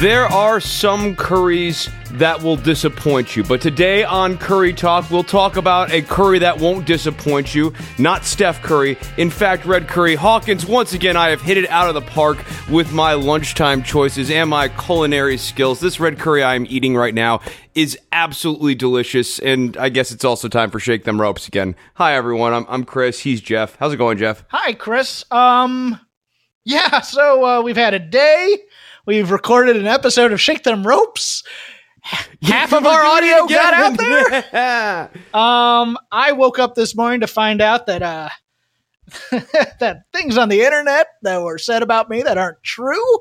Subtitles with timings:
[0.00, 5.58] There are some curries that will disappoint you, but today on Curry Talk, we'll talk
[5.58, 8.96] about a curry that won't disappoint you, not Steph Curry.
[9.18, 12.38] In fact, Red Curry Hawkins, once again, I have hit it out of the park
[12.70, 15.80] with my lunchtime choices and my culinary skills.
[15.80, 17.42] This red curry I am eating right now
[17.74, 21.76] is absolutely delicious, and I guess it's also time for Shake Them Ropes again.
[21.96, 22.54] Hi, everyone.
[22.54, 23.18] I'm, I'm Chris.
[23.18, 23.76] He's Jeff.
[23.76, 24.44] How's it going, Jeff?
[24.48, 25.26] Hi, Chris.
[25.30, 26.00] Um,
[26.64, 27.02] yeah.
[27.10, 28.56] So uh, we've had a day.
[29.06, 31.42] We've recorded an episode of Shake Them Ropes.
[32.42, 35.10] Half of our audio got out there.
[35.34, 38.28] Um, I woke up this morning to find out that uh,
[39.80, 43.18] that things on the internet that were said about me that aren't true,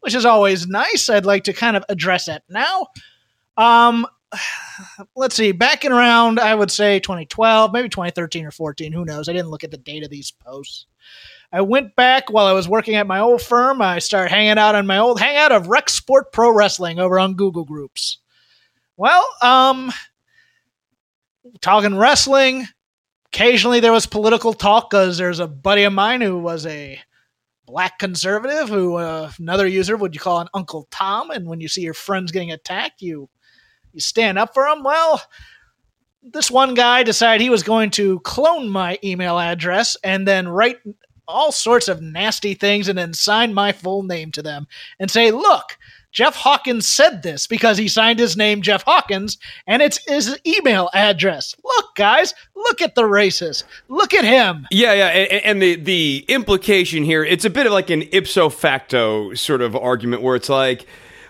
[0.00, 1.08] which is always nice.
[1.08, 2.88] I'd like to kind of address it now.
[3.56, 4.06] Um,
[5.16, 5.52] let's see.
[5.52, 8.92] Back in around, I would say 2012, maybe 2013 or 14.
[8.92, 9.28] Who knows?
[9.28, 10.86] I didn't look at the date of these posts.
[11.50, 13.80] I went back while I was working at my old firm.
[13.80, 17.34] I started hanging out on my old hangout of Rec Sport Pro Wrestling over on
[17.34, 18.18] Google Groups.
[18.96, 19.92] Well, um,
[21.60, 22.66] talking wrestling.
[23.26, 27.00] Occasionally there was political talk because there's a buddy of mine who was a
[27.66, 31.68] black conservative who uh, another user would you call an Uncle Tom, and when you
[31.68, 33.28] see your friends getting attacked, you
[33.92, 34.82] you stand up for them.
[34.82, 35.22] Well,
[36.22, 40.78] this one guy decided he was going to clone my email address and then write
[41.28, 44.66] all sorts of nasty things and then sign my full name to them
[44.98, 45.78] and say, look,
[46.10, 50.88] Jeff Hawkins said this because he signed his name Jeff Hawkins and it's his email
[50.94, 51.54] address.
[51.62, 53.64] Look, guys, look at the racist.
[53.88, 54.66] Look at him.
[54.70, 58.48] Yeah, yeah, and, and the the implication here, it's a bit of like an ipso
[58.48, 60.86] facto sort of argument where it's like,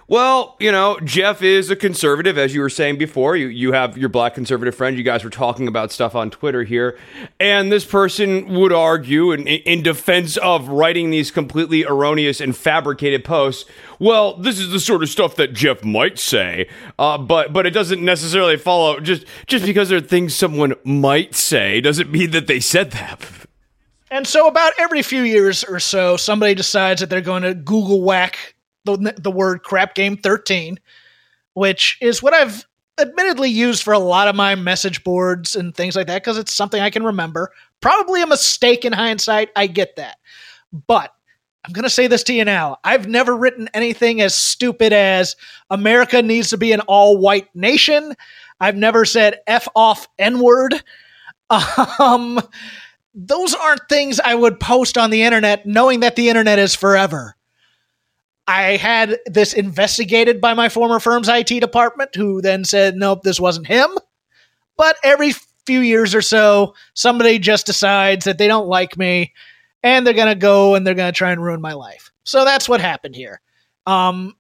[0.09, 3.37] well, you know, Jeff is a conservative, as you were saying before.
[3.37, 4.97] You you have your black conservative friend.
[4.97, 6.99] You guys were talking about stuff on Twitter here,
[7.39, 13.23] and this person would argue in, in defense of writing these completely erroneous and fabricated
[13.23, 13.69] posts.
[13.99, 17.73] Well, this is the sort of stuff that Jeff might say, uh, but but it
[17.73, 19.01] doesn't necessarily follow.
[19.01, 23.29] Just just because there are things someone might say doesn't mean that they said that.
[24.11, 28.01] And so, about every few years or so, somebody decides that they're going to Google
[28.01, 28.55] whack
[28.97, 30.79] the, the word crap game 13,
[31.55, 32.67] which is what I've
[32.99, 36.53] admittedly used for a lot of my message boards and things like that because it's
[36.53, 37.53] something I can remember.
[37.81, 39.51] Probably a mistake in hindsight.
[39.55, 40.17] I get that.
[40.73, 41.13] But
[41.65, 42.79] I'm going to say this to you now.
[42.85, 45.37] I've never written anything as stupid as
[45.71, 48.15] America needs to be an all white nation.
[48.61, 50.75] I've never said F off N word.
[51.99, 52.39] Um,
[53.15, 57.35] those aren't things I would post on the internet knowing that the internet is forever.
[58.49, 63.39] I had this investigated by my former firm's IT department, who then said, nope, this
[63.39, 63.91] wasn't him.
[64.79, 65.33] But every
[65.67, 69.35] few years or so, somebody just decides that they don't like me
[69.83, 72.11] and they're going to go and they're going to try and ruin my life.
[72.25, 73.43] So that's what happened here.
[73.87, 74.35] Um,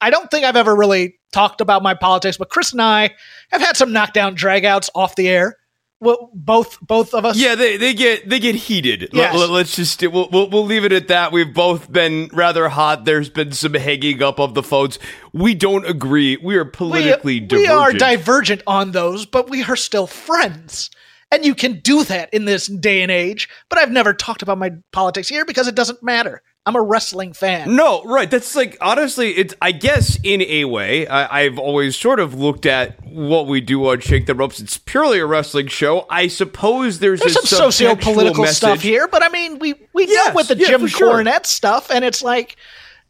[0.00, 3.14] I don't think I've ever really talked about my politics, but Chris and I
[3.50, 5.56] have had some knockdown dragouts off the air
[5.98, 7.38] well, both both of us.
[7.38, 9.08] Yeah, they, they get they get heated.
[9.12, 9.34] Yes.
[9.34, 11.32] Let, us just we'll, we'll we'll leave it at that.
[11.32, 13.04] We've both been rather hot.
[13.04, 14.98] There's been some hanging up of the phones.
[15.32, 16.36] We don't agree.
[16.36, 17.68] We are politically we, divergent.
[17.68, 20.90] We are divergent on those, but we are still friends.
[21.32, 23.48] And you can do that in this day and age.
[23.68, 26.42] But I've never talked about my politics here because it doesn't matter.
[26.66, 27.76] I'm a wrestling fan.
[27.76, 28.28] No, right.
[28.28, 32.66] That's like honestly, it's I guess in a way, I, have always sort of looked
[32.66, 34.58] at what we do on Shake the Ropes.
[34.58, 36.06] It's purely a wrestling show.
[36.10, 40.24] I suppose there's, there's some socio political stuff here, but I mean, we we yes,
[40.24, 41.44] dealt with the yeah, Jim Cornette sure.
[41.44, 42.56] stuff, and it's like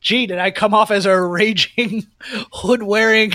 [0.00, 2.06] gee, did I come off as a raging
[2.52, 3.32] hood wearing?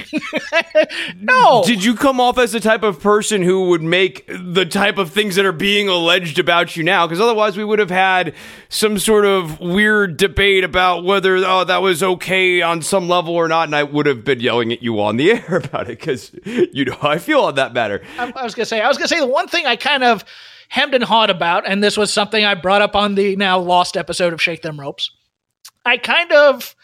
[1.17, 1.63] no.
[1.66, 5.12] Did you come off as the type of person who would make the type of
[5.12, 7.07] things that are being alleged about you now?
[7.07, 8.33] Because otherwise, we would have had
[8.69, 13.47] some sort of weird debate about whether oh that was okay on some level or
[13.47, 16.31] not, and I would have been yelling at you on the air about it because
[16.45, 18.01] you know how I feel on that matter.
[18.18, 20.24] I, I was gonna say, I was gonna say the one thing I kind of
[20.69, 23.97] hemmed and hawed about, and this was something I brought up on the now lost
[23.97, 25.12] episode of Shake Them Ropes
[25.86, 26.75] I kind of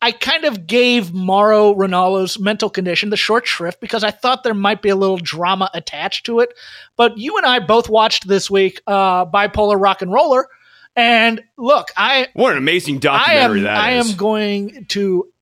[0.00, 4.54] I kind of gave Mauro Ranallo's mental condition the short shrift because I thought there
[4.54, 6.52] might be a little drama attached to it.
[6.96, 10.48] But you and I both watched this week uh, Bipolar Rock and Roller.
[10.96, 14.10] And look, I what an amazing documentary I am, that I is.
[14.10, 15.32] am going to,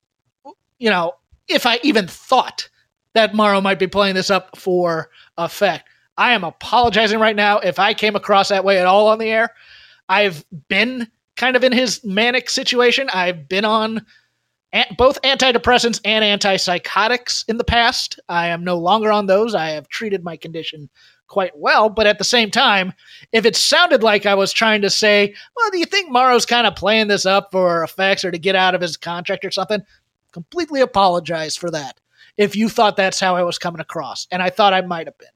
[0.79, 1.15] you know,
[1.49, 2.69] if I even thought
[3.15, 5.89] that Mauro might be playing this up for effect.
[6.17, 9.31] I am apologizing right now if I came across that way at all on the
[9.31, 9.55] air.
[10.09, 13.09] I've been kind of in his manic situation.
[13.13, 14.05] I've been on
[14.97, 18.21] both antidepressants and antipsychotics in the past.
[18.29, 19.55] I am no longer on those.
[19.55, 20.89] I have treated my condition
[21.27, 21.89] quite well.
[21.89, 22.93] But at the same time,
[23.33, 26.67] if it sounded like I was trying to say, well, do you think Mauro's kind
[26.67, 29.81] of playing this up for effects or to get out of his contract or something?
[30.33, 31.99] Completely apologize for that
[32.37, 34.27] if you thought that's how I was coming across.
[34.31, 35.29] And I thought I might have been.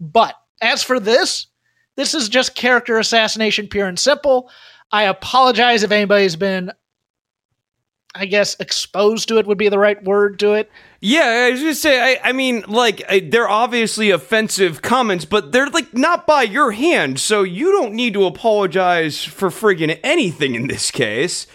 [0.00, 1.46] But as for this,
[1.96, 4.50] this is just character assassination, pure and simple.
[4.92, 6.70] I apologize if anybody's been,
[8.14, 10.70] I guess, exposed to it would be the right word to it.
[11.00, 12.00] Yeah, I was gonna say.
[12.00, 16.72] I, I mean, like I, they're obviously offensive comments, but they're like not by your
[16.72, 21.46] hand, so you don't need to apologize for friggin' anything in this case.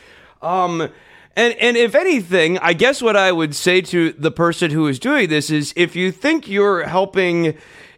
[0.41, 0.89] Um,
[1.35, 4.97] and and if anything, I guess what I would say to the person who is
[4.97, 7.55] doing this is, if you think you're helping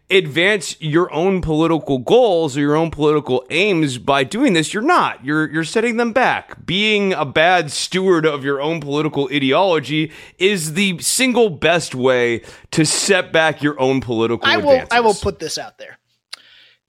[0.10, 5.24] advance your own political goals or your own political aims by doing this you're not.
[5.24, 6.66] You're you're setting them back.
[6.66, 12.42] Being a bad steward of your own political ideology is the single best way
[12.72, 14.90] to set back your own political I will advances.
[14.92, 15.98] I will put this out there.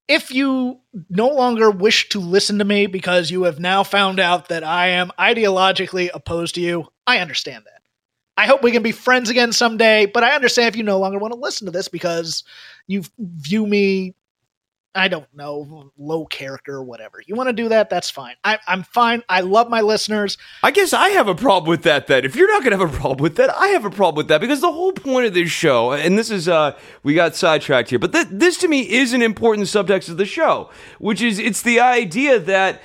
[0.08, 4.48] If you no longer wish to listen to me because you have now found out
[4.48, 7.79] that I am ideologically opposed to you I understand that
[8.40, 11.18] I hope we can be friends again someday, but I understand if you no longer
[11.18, 12.42] want to listen to this because
[12.86, 14.14] you view me,
[14.94, 17.22] I don't know, low character or whatever.
[17.26, 17.90] You want to do that?
[17.90, 18.36] That's fine.
[18.42, 19.22] I, am fine.
[19.28, 20.38] I love my listeners.
[20.62, 22.06] I guess I have a problem with that.
[22.06, 24.16] Then, if you're not going to have a problem with that, I have a problem
[24.16, 27.36] with that because the whole point of this show, and this is, uh, we got
[27.36, 31.20] sidetracked here, but th- this to me is an important subtext of the show, which
[31.20, 32.80] is it's the idea that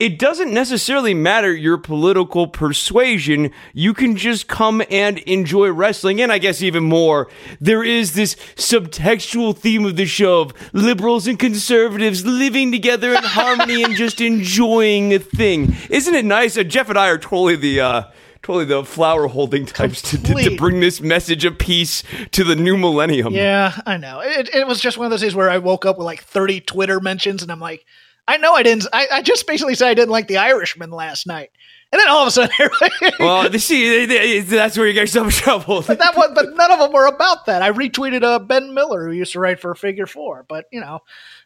[0.00, 3.52] it doesn't necessarily matter your political persuasion.
[3.74, 6.22] You can just come and enjoy wrestling.
[6.22, 7.28] And I guess even more,
[7.60, 13.22] there is this subtextual theme of the show of liberals and conservatives living together in
[13.22, 15.76] harmony and just enjoying a thing.
[15.90, 16.56] Isn't it nice?
[16.56, 18.02] Uh, Jeff and I are totally the, uh,
[18.40, 22.56] totally the flower holding types to, to, to, bring this message of peace to the
[22.56, 23.34] new millennium.
[23.34, 24.20] Yeah, I know.
[24.20, 26.62] It, it was just one of those days where I woke up with like 30
[26.62, 27.84] Twitter mentions and I'm like,
[28.30, 28.86] I know I didn't.
[28.92, 31.50] I, I just basically said I didn't like the Irishman last night.
[31.90, 32.70] And then all of a sudden,
[33.18, 34.06] well, see,
[34.42, 35.82] that's where you get yourself in trouble.
[35.82, 37.60] but that was, but none of them were about that.
[37.60, 40.46] I retweeted uh, Ben Miller, who used to write for Figure Four.
[40.48, 41.00] But you know,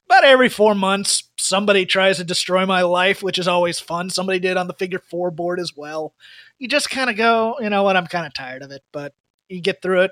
[0.05, 4.11] about every four months, somebody tries to destroy my life, which is always fun.
[4.11, 6.13] Somebody did on the Figure Four board as well.
[6.59, 7.97] You just kind of go, you know what?
[7.97, 9.15] I'm kind of tired of it, but
[9.49, 10.11] you get through it.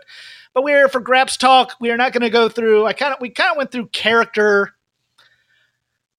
[0.55, 1.75] But we're for Graps Talk.
[1.81, 2.87] We are not going to go through.
[2.87, 4.73] I kind of we kind of went through character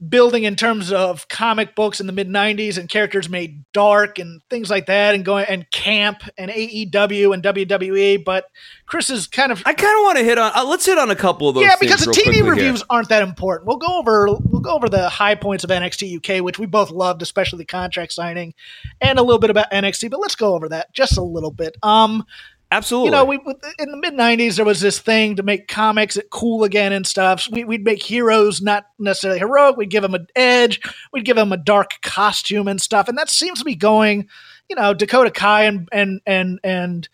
[0.09, 4.41] building in terms of comic books in the mid 90s and characters made dark and
[4.49, 8.45] things like that and going and camp and AEW and WWE but
[8.85, 11.09] Chris is kind of I kind of want to hit on uh, let's hit on
[11.09, 12.87] a couple of those Yeah because the TV reviews here.
[12.89, 13.67] aren't that important.
[13.67, 16.91] We'll go over we'll go over the high points of NXT UK which we both
[16.91, 18.53] loved especially the contract signing
[18.99, 21.77] and a little bit about NXT but let's go over that just a little bit.
[21.83, 22.25] Um
[22.73, 23.07] Absolutely.
[23.07, 23.39] You know, we
[23.77, 27.05] in the mid '90s there was this thing to make comics it cool again and
[27.05, 27.47] stuff.
[27.51, 29.77] we, would make heroes not necessarily heroic.
[29.77, 30.81] We'd give them an edge.
[31.11, 33.07] We'd give them a dark costume and stuff.
[33.07, 34.27] And that seems to be going.
[34.69, 37.07] You know, Dakota Kai and and and and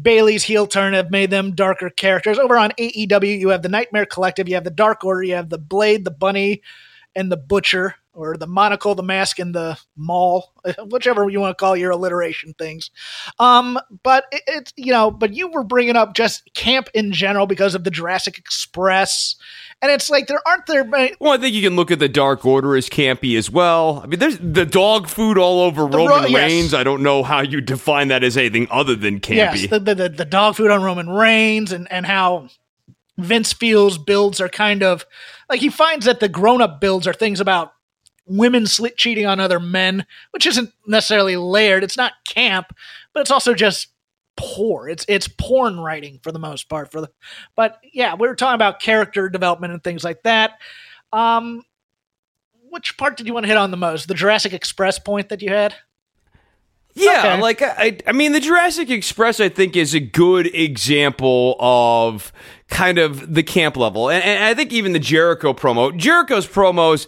[0.00, 2.38] Bayley's heel turn have made them darker characters.
[2.38, 5.48] Over on AEW, you have the Nightmare Collective, you have the Dark Order, you have
[5.48, 6.60] the Blade, the Bunny,
[7.16, 10.52] and the Butcher or the monocle, the mask, and the mall,
[10.86, 12.90] whichever you want to call your alliteration things.
[13.38, 17.46] Um, but it, it's you know, but you were bringing up just camp in general
[17.46, 19.36] because of the Jurassic Express.
[19.80, 20.84] And it's like there aren't there.
[20.84, 24.00] Many- well, I think you can look at the Dark Order as campy as well.
[24.02, 26.72] I mean, there's the dog food all over the Roman ro- Reigns.
[26.72, 26.74] Yes.
[26.74, 29.36] I don't know how you define that as anything other than campy.
[29.36, 32.48] Yes, the, the, the dog food on Roman Reigns and and how
[33.18, 35.04] Vince feels builds are kind of
[35.48, 37.72] like he finds that the grown up builds are things about
[38.28, 41.84] women slit cheating on other men, which isn't necessarily layered.
[41.84, 42.74] It's not camp,
[43.12, 43.88] but it's also just
[44.36, 44.88] poor.
[44.88, 46.90] It's it's porn writing for the most part.
[46.90, 47.10] For the,
[47.56, 50.58] but yeah, we were talking about character development and things like that.
[51.12, 51.62] Um,
[52.70, 54.08] which part did you want to hit on the most?
[54.08, 55.74] The Jurassic Express point that you had.
[56.94, 57.40] Yeah, okay.
[57.40, 62.32] like I, I mean, the Jurassic Express, I think, is a good example of
[62.68, 67.06] kind of the camp level, and, and I think even the Jericho promo, Jericho's promos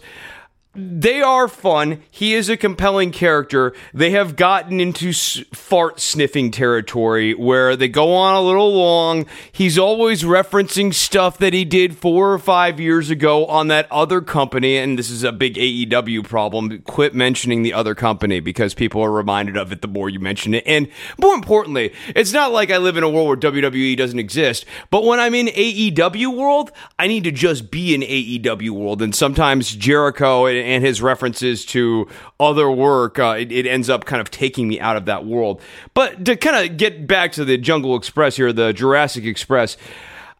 [0.73, 2.01] they are fun.
[2.09, 3.73] He is a compelling character.
[3.93, 5.11] They have gotten into
[5.53, 9.25] fart sniffing territory where they go on a little long.
[9.51, 14.21] He's always referencing stuff that he did four or five years ago on that other
[14.21, 14.77] company.
[14.77, 16.81] And this is a big AEW problem.
[16.83, 20.53] Quit mentioning the other company because people are reminded of it the more you mention
[20.53, 20.63] it.
[20.65, 20.87] And
[21.19, 24.65] more importantly, it's not like I live in a world where WWE doesn't exist.
[24.89, 29.01] But when I'm in AEW world, I need to just be in AEW world.
[29.01, 32.07] And sometimes Jericho and and his references to
[32.39, 35.61] other work, uh, it, it, ends up kind of taking me out of that world.
[35.93, 39.77] But to kind of get back to the Jungle Express here, the Jurassic Express,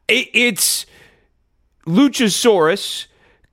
[0.08, 0.86] it, it's
[1.86, 3.08] Luchasaurus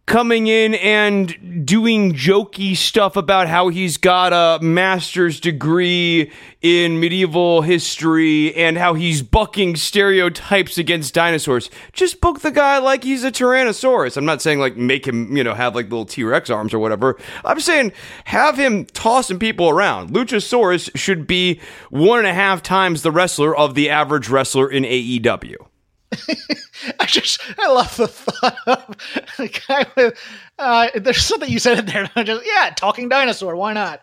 [0.09, 7.61] coming in and doing jokey stuff about how he's got a master's degree in medieval
[7.61, 11.69] history and how he's bucking stereotypes against dinosaurs.
[11.93, 14.17] Just book the guy like he's a Tyrannosaurus.
[14.17, 16.79] I'm not saying like make him, you know, have like little T Rex arms or
[16.79, 17.19] whatever.
[17.45, 17.93] I'm saying
[18.25, 20.11] have him tossing people around.
[20.11, 21.61] Luchasaurus should be
[21.91, 25.68] one and a half times the wrestler of the average wrestler in AEW.
[27.01, 28.97] I just I love the thought of
[29.37, 30.19] the guy with
[30.59, 32.11] uh, there's something you said in there.
[32.17, 33.57] I just yeah, talking dinosaur.
[33.57, 34.03] Why not?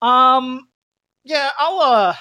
[0.00, 0.68] Um,
[1.24, 2.14] yeah, I'll uh.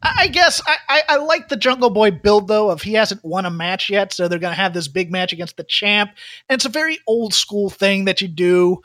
[0.00, 3.46] I guess I, I, I, like the Jungle Boy build though of he hasn't won
[3.46, 6.12] a match yet, so they're gonna have this big match against the champ,
[6.48, 8.80] and it's a very old school thing that you do.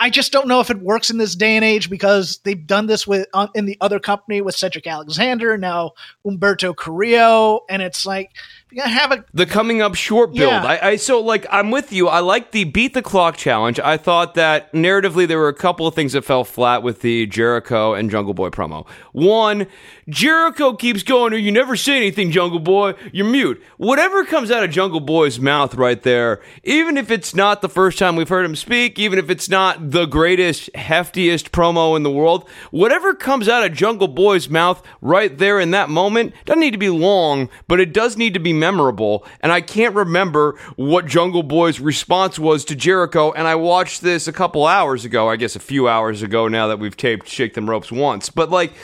[0.00, 2.86] I just don't know if it works in this day and age because they've done
[2.86, 5.92] this with uh, in the other company with Cedric Alexander, now
[6.24, 8.30] Humberto Carrillo, and it's like
[8.70, 10.52] you gotta have a the coming up short build.
[10.52, 10.62] Yeah.
[10.62, 12.06] I, I so like I'm with you.
[12.06, 13.80] I like the beat the clock challenge.
[13.80, 17.26] I thought that narratively there were a couple of things that fell flat with the
[17.26, 18.86] Jericho and Jungle Boy promo.
[19.12, 19.66] One,
[20.08, 22.94] Jericho keeps going, or "You never say anything, Jungle Boy.
[23.10, 27.62] You're mute." Whatever comes out of Jungle Boy's mouth right there, even if it's not
[27.62, 31.96] the first time we've heard him speak, even if it's not the greatest, heftiest promo
[31.96, 36.34] in the world, whatever comes out of Jungle Boy's mouth right there in that moment
[36.44, 39.24] doesn't need to be long, but it does need to be memorable.
[39.40, 43.32] And I can't remember what Jungle Boy's response was to Jericho.
[43.32, 46.66] And I watched this a couple hours ago, I guess a few hours ago now
[46.68, 48.28] that we've taped Shake Them Ropes once.
[48.28, 48.74] But like,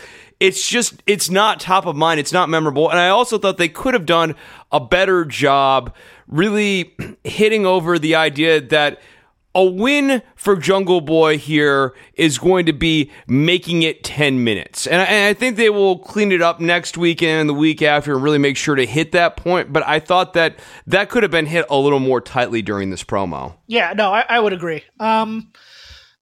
[0.40, 2.18] it's just, it's not top of mind.
[2.18, 2.88] It's not memorable.
[2.88, 4.36] And I also thought they could have done
[4.72, 5.94] a better job
[6.26, 9.00] really hitting over the idea that
[9.54, 14.86] a win for Jungle Boy here is going to be making it 10 minutes.
[14.86, 17.80] And I, and I, think they will clean it up next weekend and the week
[17.80, 19.72] after and really make sure to hit that point.
[19.72, 23.04] But I thought that that could have been hit a little more tightly during this
[23.04, 23.56] promo.
[23.66, 24.82] Yeah, no, I, I would agree.
[24.98, 25.52] Um,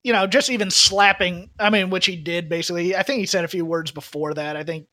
[0.02, 2.94] you know, just even slapping, I mean, which he did basically.
[2.94, 4.56] I think he said a few words before that.
[4.56, 4.86] I think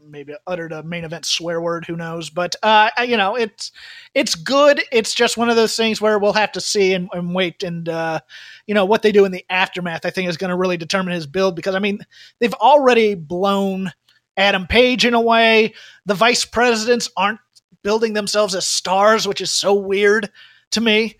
[0.00, 2.30] maybe uttered a main event swear word who knows?
[2.30, 3.72] But uh you know it's
[4.14, 4.82] it's good.
[4.92, 7.88] It's just one of those things where we'll have to see and, and wait and
[7.88, 8.20] uh
[8.66, 11.14] you know what they do in the aftermath i think is going to really determine
[11.14, 11.98] his build because i mean
[12.38, 13.90] they've already blown
[14.36, 15.74] adam page in a way.
[16.06, 17.40] The vice presidents aren't
[17.82, 20.30] building themselves as stars which is so weird
[20.72, 21.16] to me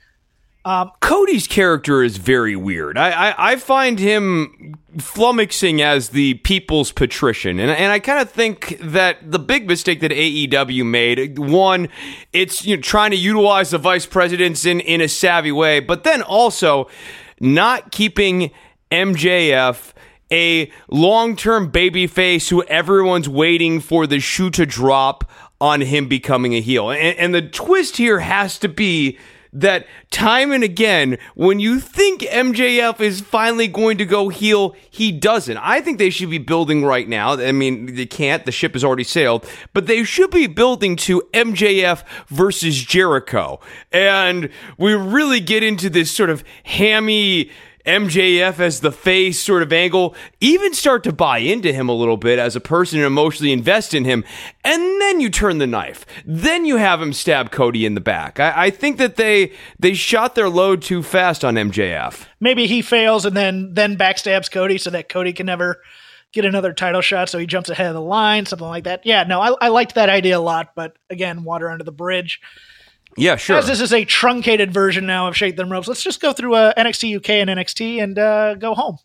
[0.69, 2.99] um, Cody's character is very weird.
[2.99, 7.59] I, I, I, find him flummoxing as the people's patrician.
[7.59, 11.89] And, and I kind of think that the big mistake that AEW made, one,
[12.35, 16.05] it's you know, trying to utilize the vice presidents in, in a savvy way, but
[16.05, 16.87] then also
[17.41, 18.51] not keeping
[18.91, 19.95] MJF
[20.31, 25.25] a long term babyface who everyone's waiting for the shoe to drop
[25.63, 26.91] on him becoming a heel.
[26.91, 29.19] And, and the twist here has to be
[29.53, 35.13] that time and again, when you think MJF is finally going to go heel, he
[35.13, 35.57] doesn't.
[35.59, 37.35] I think they should be building right now.
[37.35, 41.23] I mean, they can't, the ship has already sailed, but they should be building to
[41.33, 43.61] MJF versus Jericho.
[43.93, 47.51] And we really get into this sort of hammy
[47.89, 52.19] MJF as the face sort of angle, even start to buy into him a little
[52.19, 54.25] bit as a person and emotionally invest in him.
[54.63, 56.05] And then you turn the knife.
[56.27, 58.39] Then you have him stab Cody in the back.
[58.39, 62.27] I, I think that they they shot their load too fast on MJF.
[62.41, 65.81] Maybe he fails and then then backstabs Cody so that Cody can never
[66.33, 69.07] get another title shot so he jumps ahead of the line, something like that.
[69.07, 72.41] Yeah, no, I, I liked that idea a lot, but again, water under the bridge.
[73.19, 73.59] Yeah, sure.
[73.59, 76.55] As this is a truncated version now of Shake Them Ropes, let's just go through
[76.55, 78.99] uh, NXT UK and NXT and uh, go home.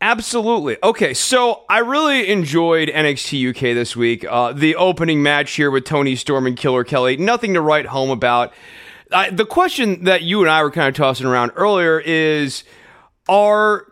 [0.00, 0.76] Absolutely.
[0.82, 4.26] Okay, so I really enjoyed NXT UK this week.
[4.28, 8.10] Uh, the opening match here with Toni Storm and Killer Kelly, nothing to write home
[8.10, 8.52] about.
[9.32, 12.64] the question that you and I were kind of tossing around earlier is
[13.28, 13.86] Are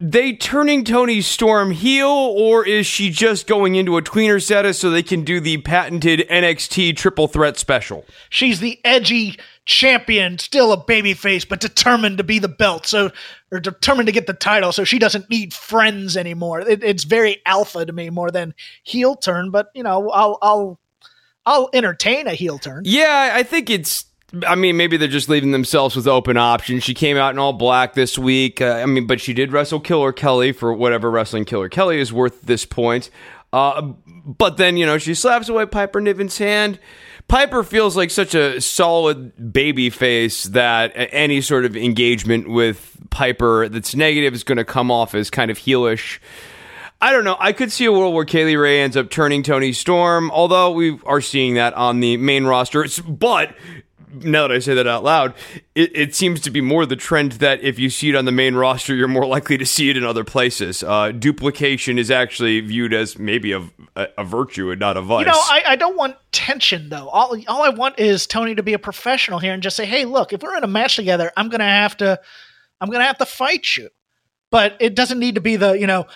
[0.00, 4.88] they turning Toni Storm heel, or is she just going into a tweener status so
[4.88, 8.06] they can do the patented NXT triple threat special?
[8.30, 13.10] She's the edgy champion, still a babyface, but determined to be the belt, so
[13.52, 16.60] or determined to get the title, so she doesn't need friends anymore.
[16.60, 20.80] It, it's very alpha to me more than heel turn, but you know, I'll I'll
[21.44, 22.84] I'll entertain a heel turn.
[22.86, 24.06] Yeah, I think it's
[24.46, 26.84] I mean, maybe they're just leaving themselves with open options.
[26.84, 28.60] She came out in all black this week.
[28.60, 32.12] Uh, I mean, but she did wrestle Killer Kelly for whatever wrestling Killer Kelly is
[32.12, 33.10] worth at this point.
[33.52, 33.92] Uh,
[34.24, 36.78] but then, you know, she slaps away Piper Niven's hand.
[37.26, 43.68] Piper feels like such a solid baby face that any sort of engagement with Piper
[43.68, 46.18] that's negative is going to come off as kind of heelish.
[47.00, 47.36] I don't know.
[47.40, 50.72] I could see a world where Kay Lee Ray ends up turning Toni Storm, although
[50.72, 52.86] we are seeing that on the main roster.
[53.08, 53.54] But
[54.12, 55.34] now that I say that out loud,
[55.74, 58.32] it, it, seems to be more the trend that if you see it on the
[58.32, 60.82] main roster, you're more likely to see it in other places.
[60.82, 63.60] Uh, duplication is actually viewed as maybe a,
[63.96, 65.26] a, a, virtue and not a vice.
[65.26, 67.08] You know, I, I don't want tension though.
[67.08, 70.04] All, all I want is Toni to be a professional here and just say, "Hey,
[70.04, 72.20] look, if we're in a match together, I'm gonna have to,
[72.80, 73.88] I'm gonna have to fight you."
[74.50, 76.06] But it doesn't need to be the you know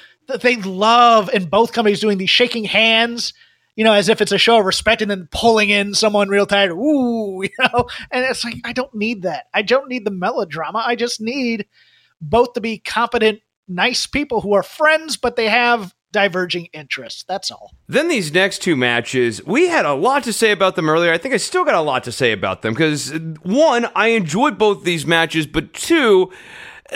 [0.40, 3.34] they love in both companies doing these shaking hands
[3.76, 6.46] you know, as if it's a show of respect and then pulling in someone real
[6.46, 6.72] tired.
[6.72, 9.46] Ooh, you know, and it's like, I don't need that.
[9.52, 10.82] I don't need the melodrama.
[10.84, 11.66] I just need
[12.20, 17.24] both to be competent, nice people who are friends, but they have diverging interests.
[17.26, 17.72] That's all.
[17.88, 21.12] Then these next two matches, we had a lot to say about them earlier.
[21.12, 23.12] I think I still got a lot to say about them because
[23.42, 26.30] one, I enjoyed both these matches, but two,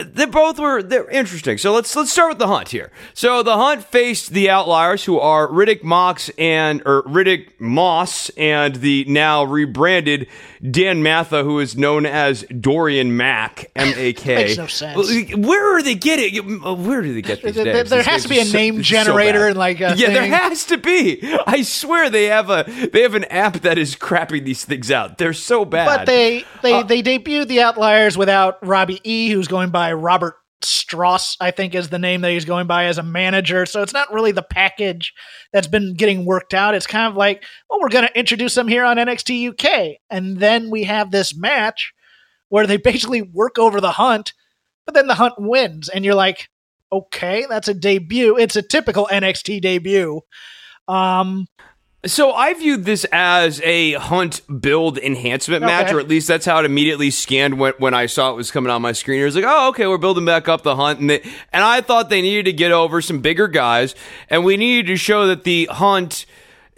[0.05, 1.59] they both were they're interesting.
[1.59, 2.91] So let's let's start with the hunt here.
[3.15, 8.77] So the hunt faced the outliers, who are Riddick Mox and or Riddick Moss, and
[8.77, 10.29] the now rebranded
[10.69, 14.35] Dan Matha, who is known as Dorian Mak, M A K.
[14.47, 15.37] Makes no sense.
[15.37, 16.61] Where are they getting?
[16.61, 17.85] Where do they get these there?
[17.85, 20.13] There, has to be a name so, generator so and like yeah, thing.
[20.15, 21.21] there has to be.
[21.47, 25.19] I swear they have a they have an app that is crapping these things out.
[25.19, 25.87] They're so bad.
[25.87, 30.37] But they they uh, they debuted the outliers without Robbie E, who's going by Robert
[30.63, 33.65] Strauss, I think is the name that he's going by as a manager.
[33.65, 35.15] So it's not really the package
[35.53, 36.75] that's been getting worked out.
[36.75, 39.99] It's kind of like, well, we're going to introduce them here on NXT UK.
[40.11, 41.93] And then we have this match
[42.49, 44.33] where they basically work over the hunt,
[44.85, 45.89] but then the hunt wins.
[45.89, 46.49] And you're like,
[46.91, 48.37] okay, that's a debut.
[48.37, 50.23] It's a typical NXT debut.
[50.89, 51.47] Um,
[52.11, 55.73] so I viewed this as a hunt build enhancement okay.
[55.73, 58.51] match, or at least that's how it immediately scanned when, when I saw it was
[58.51, 59.21] coming on my screen.
[59.21, 61.21] It was like, oh, okay, we're building back up the hunt, and they,
[61.53, 63.95] and I thought they needed to get over some bigger guys,
[64.29, 66.27] and we needed to show that the hunt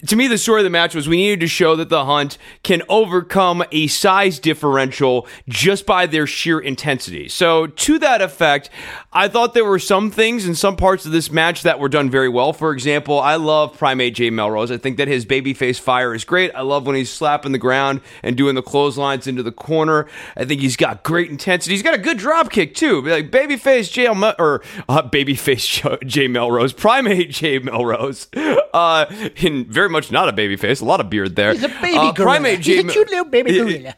[0.07, 2.39] to me, the story of the match was we needed to show that the hunt
[2.63, 7.29] can overcome a size differential just by their sheer intensity.
[7.29, 8.71] So, to that effect,
[9.13, 12.09] I thought there were some things in some parts of this match that were done
[12.09, 12.53] very well.
[12.53, 14.71] For example, I love Primate J Melrose.
[14.71, 16.53] I think that his babyface fire is great.
[16.55, 20.07] I love when he's slapping the ground and doing the clotheslines into the corner.
[20.37, 21.75] I think he's got great intensity.
[21.75, 23.03] He's got a good drop kick too.
[23.03, 28.29] Like babyface J Mel- or uh, babyface J Melrose, Primate J Melrose,
[28.73, 30.81] uh, in very much not a baby face.
[30.81, 31.53] A lot of beard there.
[31.53, 32.31] He's a baby uh, gorilla.
[32.33, 33.94] Primate He's a cute little baby gorilla.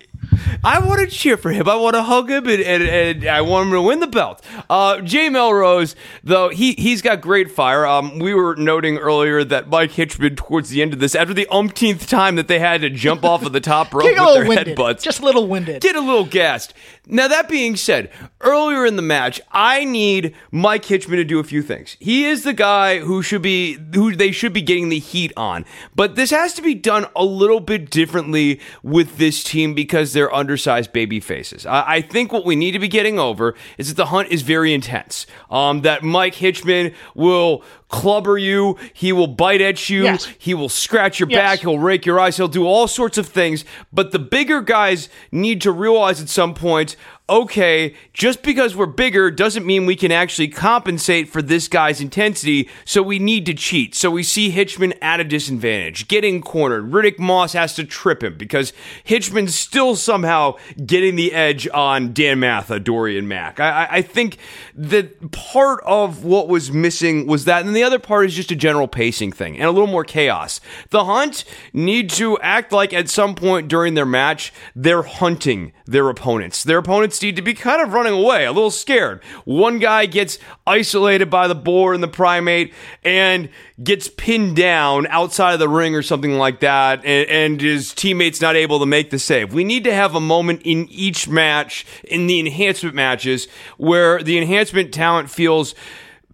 [0.65, 1.69] I want to cheer for him.
[1.69, 4.45] I want to hug him, and, and, and, I want him to win the belt.
[4.71, 7.87] Uh, Jay Melrose, though, he he's got great fire.
[7.87, 11.47] Um, we were noting earlier that Mike Hitchman, towards the end of this, after the
[11.51, 14.77] umpteenth time that they had to jump off of the top rope with their winded.
[14.77, 16.75] headbutts, just a little winded, get a little gassed.
[17.07, 21.45] Now that being said, earlier in the match, I need Mike Hitchman to do a
[21.45, 21.97] few things.
[21.99, 25.65] He is the guy who should be who they should be getting the heat on,
[25.95, 30.93] but this has to be done a little bit differently with this team because undersized
[30.93, 31.67] baby faces.
[31.67, 34.43] I, I think what we need to be getting over is that the hunt is
[34.43, 35.27] very intense.
[35.51, 38.77] Um, that Mike Hitchman will clubber you.
[38.93, 40.05] He will bite at you.
[40.05, 40.29] Yes.
[40.39, 41.39] He will scratch your yes.
[41.39, 41.59] back.
[41.61, 42.37] He'll rake your eyes.
[42.37, 43.65] He'll do all sorts of things.
[43.93, 46.97] But the bigger guys need to realize at some point
[47.33, 52.69] okay, just because we're bigger doesn't mean we can actually compensate for this guy's intensity,
[52.85, 53.95] so we need to cheat.
[53.95, 56.93] So we see Hitchman at a disadvantage, getting cornered.
[56.93, 58.75] Riddick Moss has to trip him because
[59.07, 63.59] Hitchman's still somehow getting the edge on Dan Matha, Dorian Mak.
[63.61, 64.37] I, I think
[64.75, 68.57] that part of what was missing was that, and the other part is just a
[68.57, 70.61] general pacing thing and a little more chaos.
[70.91, 76.11] The Hunt need to act like at some point during their match, they're hunting their
[76.11, 76.63] opponents.
[76.63, 79.23] Their opponents to be kind of running away, a little scared.
[79.45, 83.49] One guy gets isolated by the boar and the primate and
[83.83, 88.41] gets pinned down outside of the ring or something like that, and, and his teammate's
[88.41, 89.53] not able to make the save.
[89.53, 94.39] We need to have a moment in each match, in the enhancement matches, where the
[94.39, 95.75] enhancement talent feels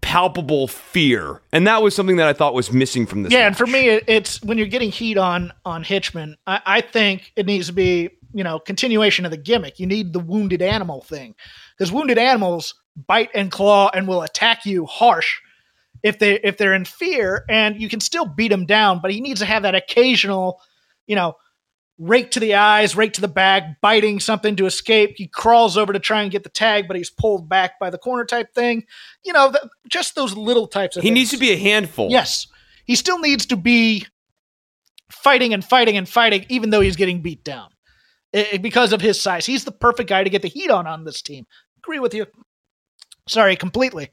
[0.01, 3.33] palpable fear, and that was something that I thought was missing from this.
[3.33, 3.47] Yeah, match.
[3.47, 6.35] and for me, it's when you're getting heat on on Hitchman.
[6.47, 9.79] I, I think it needs to be you know continuation of the gimmick.
[9.79, 11.35] You need the wounded animal thing
[11.77, 15.39] because wounded animals bite and claw and will attack you harsh
[16.03, 18.99] if they if they're in fear, and you can still beat them down.
[19.01, 20.61] But he needs to have that occasional,
[21.07, 21.35] you know.
[22.01, 25.15] Rake to the eyes, rake to the back, biting something to escape.
[25.17, 27.97] He crawls over to try and get the tag, but he's pulled back by the
[27.97, 28.85] corner type thing.
[29.25, 31.15] You know, th- just those little types of he things.
[31.15, 32.09] needs to be a handful.
[32.09, 32.47] Yes.
[32.85, 34.07] He still needs to be
[35.11, 37.67] fighting and fighting and fighting, even though he's getting beat down
[38.31, 39.45] Because of his size.
[39.45, 41.45] He's the perfect guy to get the heat on on this team.
[41.79, 42.27] Agree with you.
[43.27, 44.09] Sorry, completely.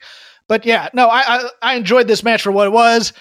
[0.49, 3.13] But yeah, no, I, I, I enjoyed this match for what it was.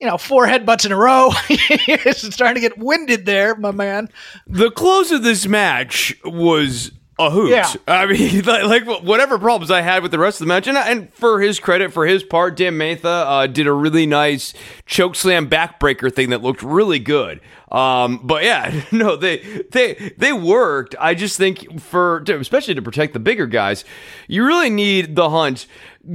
[0.00, 1.30] You know, four headbutts in a row.
[1.50, 4.08] it's starting to get winded there, my man.
[4.46, 7.50] The close of this match was a hoot.
[7.50, 7.72] Yeah.
[7.88, 10.76] I mean, like, like, whatever problems I had with the rest of the match, and,
[10.76, 14.54] and for his credit, for his part, Dan Matha uh, did a really nice
[14.86, 17.40] choke slam backbreaker thing that looked really good.
[17.70, 19.38] Um, but yeah, no, they
[19.70, 20.94] they they worked.
[20.98, 23.84] I just think for especially to protect the bigger guys,
[24.26, 25.66] you really need the hunt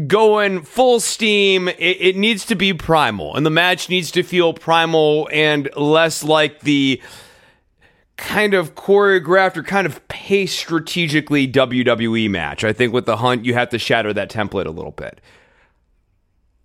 [0.07, 1.67] going full steam.
[1.67, 6.23] It, it needs to be primal, and the match needs to feel primal and less
[6.23, 7.01] like the
[8.23, 12.63] kind of choreographed or kind of paced strategically WWE match.
[12.63, 15.19] I think with the hunt, you have to shatter that template a little bit.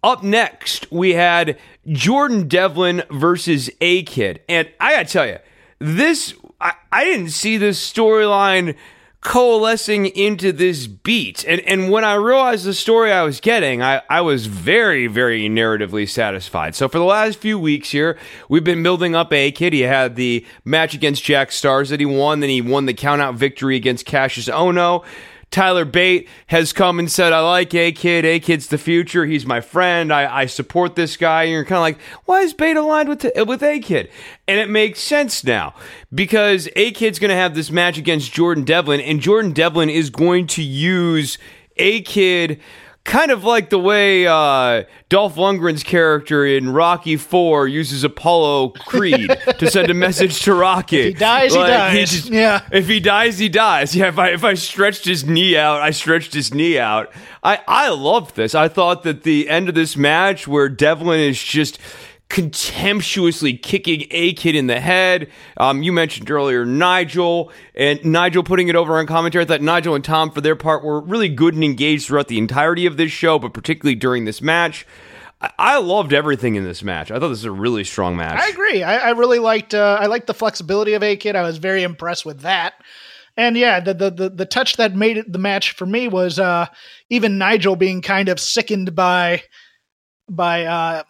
[0.05, 4.41] Up next, we had Jordan Devlin versus A Kid.
[4.49, 5.39] And I gotta tell you,
[5.81, 8.77] this, I, I didn't see this storyline
[9.21, 11.45] coalescing into this beat.
[11.47, 15.49] And and when I realized the story I was getting, I, I was very, very
[15.49, 16.75] narratively satisfied.
[16.75, 18.17] So for the last few weeks here,
[18.49, 19.73] we've been building up A Kid.
[19.73, 23.35] He had the match against Jack Starz that he won, then he won the countout
[23.35, 25.05] victory against Kassius Ohno.
[25.51, 28.25] Tyler Bate has come and said, I like A Kid.
[28.25, 29.25] A Kid's the future.
[29.25, 30.13] He's my friend.
[30.13, 31.45] I, I support this guy.
[31.45, 34.11] And you're kind of like, why is Bate aligned with, with A Kid?
[34.47, 35.75] And it makes sense now
[36.15, 40.11] because A Kid's going to have this match against Jordan Devlin, and Jordan Devlin is
[40.11, 41.39] going to use
[41.77, 42.61] A Kid
[43.09, 49.31] kind of like the way uh, Dolph Lundgren's character in Rocky Four uses Apollo Creed
[49.59, 50.99] to send a message to Rocky.
[51.01, 52.11] If he dies, he dies.
[52.13, 52.61] just- Yeah.
[52.71, 53.97] If he dies, he dies.
[53.97, 54.09] Yeah.
[54.09, 57.11] If I if I stretched his knee out, I stretched his knee out.
[57.43, 58.55] I I loved this.
[58.55, 61.79] I thought that the end of this match where Devlin is just
[62.29, 65.31] contemptuously kicking a kid in the head.
[65.57, 69.45] Um, you mentioned earlier Nigel and Nigel putting it over on commentary.
[69.45, 72.39] I thought Nigel and Tom, for their part, were really good and engaged throughout the
[72.39, 74.87] entirety of this show, but particularly during this match.
[75.41, 77.13] I, loved everything in this match.
[77.13, 78.41] I thought this was a really strong match.
[78.41, 78.83] I agree.
[78.83, 81.37] I, I really liked uh, I liked the flexibility of A Kid.
[81.37, 82.75] I was very impressed with that.
[83.37, 86.41] And yeah, the, the the the touch that made it the match for me was
[86.41, 86.67] uh,
[87.09, 89.45] even Nigel being kind of sickened by
[90.29, 91.05] by uh,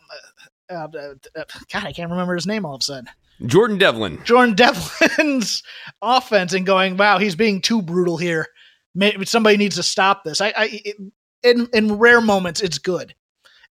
[0.70, 0.88] uh,
[1.36, 3.08] uh, God, I can't remember his name all of a sudden.
[3.46, 4.20] Jordan Devlin.
[4.24, 5.62] Jordan Devlin's
[6.02, 8.46] offense and going, wow, he's being too brutal here.
[8.94, 10.40] Maybe somebody needs to stop this.
[10.40, 10.96] I, I it,
[11.42, 13.14] in in rare moments, it's good,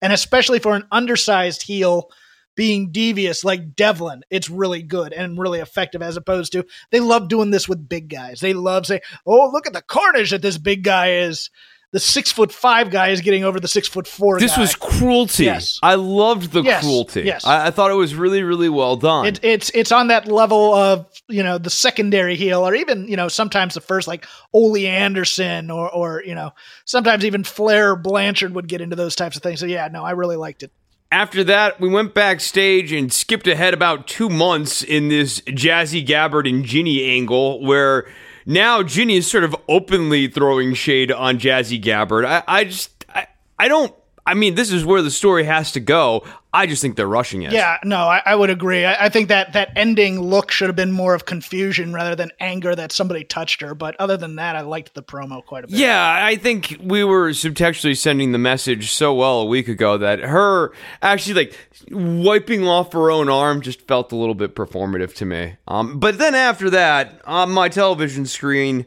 [0.01, 2.09] and especially for an undersized heel
[2.55, 6.01] being devious like Devlin, it's really good and really effective.
[6.01, 8.39] As opposed to they love doing this with big guys.
[8.39, 11.49] They love saying, "Oh, look at the carnage that this big guy is."
[11.93, 14.39] The six foot five guy is getting over the six foot four.
[14.39, 14.61] This guy.
[14.61, 15.45] was cruelty.
[15.45, 15.79] Yes.
[15.81, 17.21] I loved the Yes, cruelty.
[17.21, 17.45] yes.
[17.45, 19.25] I, I thought it was really, really well done.
[19.25, 23.15] It, it's it's on that level of you know the secondary heel, or even you
[23.15, 26.51] know sometimes the first like Ole Anderson, or or you know
[26.83, 29.61] sometimes even Flair Blanchard would get into those types of things.
[29.61, 30.71] So yeah, no, I really liked it.
[31.09, 36.49] After that, we went backstage and skipped ahead about two months in this Jazzy Gabert
[36.49, 38.09] and Jinny angle where
[38.47, 42.25] now Jinny is sort of openly throwing shade on Jazzy Gabert.
[42.25, 43.27] I, I just, I,
[43.59, 43.93] I don't,
[44.27, 46.25] I mean, this is where the story has to go.
[46.53, 47.53] I just think they're rushing it.
[47.53, 48.83] Yeah, no, I, I would agree.
[48.83, 52.31] I, I think that that ending look should have been more of confusion rather than
[52.39, 53.73] anger that somebody touched her.
[53.73, 55.77] But other than that, I liked the promo quite a bit.
[55.77, 60.19] Yeah, I think we were subtextually sending the message so well a week ago that
[60.19, 61.57] her actually like
[61.91, 65.55] wiping off her own arm just felt a little bit performative to me.
[65.67, 68.85] Um, but then after that, on my television screen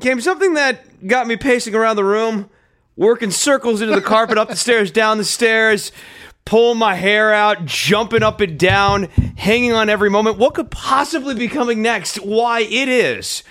[0.00, 2.50] came something that got me pacing around the room,
[2.96, 5.92] working circles into the carpet, up the stairs, down the stairs.
[6.44, 9.04] Pulling my hair out, jumping up and down,
[9.36, 10.36] hanging on every moment.
[10.36, 12.16] What could possibly be coming next?
[12.16, 13.42] Why, it is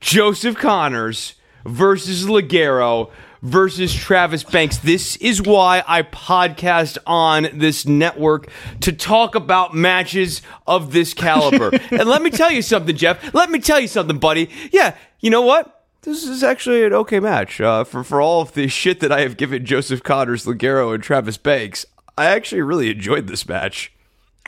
[0.00, 1.34] Joseph Connors
[1.66, 3.10] versus Ligero
[3.42, 4.78] versus Travis Banks.
[4.78, 8.50] This is why I podcast on this network
[8.80, 11.70] to talk about matches of this caliber.
[11.90, 13.34] and let me tell you something, Jeff.
[13.34, 14.50] Let me tell you something, buddy.
[14.72, 15.79] Yeah, you know what?
[16.02, 19.20] This is actually an okay match uh, for for all of the shit that I
[19.20, 21.84] have given Joseph Connors, Ligero, and Travis Banks.
[22.16, 23.92] I actually really enjoyed this match.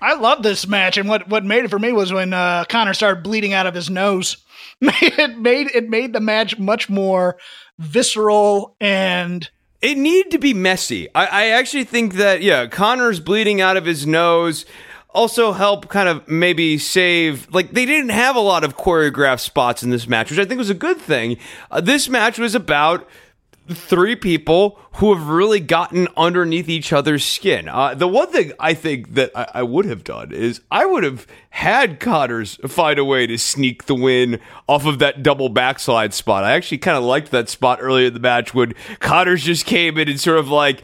[0.00, 2.94] I love this match, and what what made it for me was when uh, Connor
[2.94, 4.38] started bleeding out of his nose.
[4.80, 7.38] it made it made the match much more
[7.78, 9.48] visceral and
[9.80, 11.08] it needed to be messy.
[11.14, 14.64] I, I actually think that yeah, Connor's bleeding out of his nose
[15.14, 19.82] also help kind of maybe save like they didn't have a lot of choreographed spots
[19.82, 21.36] in this match which i think was a good thing
[21.70, 23.08] uh, this match was about
[23.68, 27.68] three people who have really gotten underneath each other's skin.
[27.68, 31.04] Uh, the one thing I think that I, I, would have done is I would
[31.04, 36.12] have had cotters find a way to sneak the win off of that double backslide
[36.12, 36.44] spot.
[36.44, 39.96] I actually kind of liked that spot earlier in the match when cotters just came
[39.96, 40.82] in and sort of like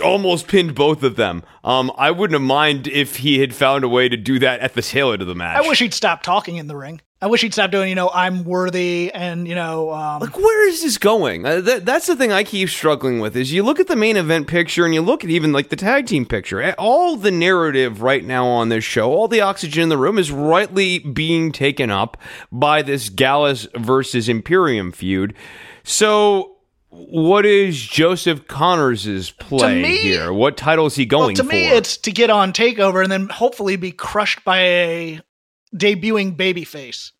[0.00, 1.42] almost pinned both of them.
[1.64, 4.74] Um, I wouldn't have mind if he had found a way to do that at
[4.74, 5.62] the tail end of the match.
[5.62, 7.00] I wish he'd stop talking in the ring.
[7.20, 10.68] I wish he'd stop doing, you know, I'm worthy and, you know, um, like where
[10.68, 11.46] is this going?
[11.46, 14.16] Uh, th- that's the thing I keep struggling with is you look at the main
[14.16, 16.74] event picture and you look at even like the tag team picture.
[16.78, 20.32] All the narrative right now on this show, all the oxygen in the room is
[20.32, 22.16] rightly being taken up
[22.50, 25.32] by this Gallus versus Imperium feud.
[25.84, 26.51] So
[26.94, 30.30] what is Joseph Connors' play me, here?
[30.30, 31.48] What title is he going well, to for?
[31.48, 35.20] me, it's to get on Takeover and then hopefully be crushed by a
[35.74, 37.12] debuting babyface.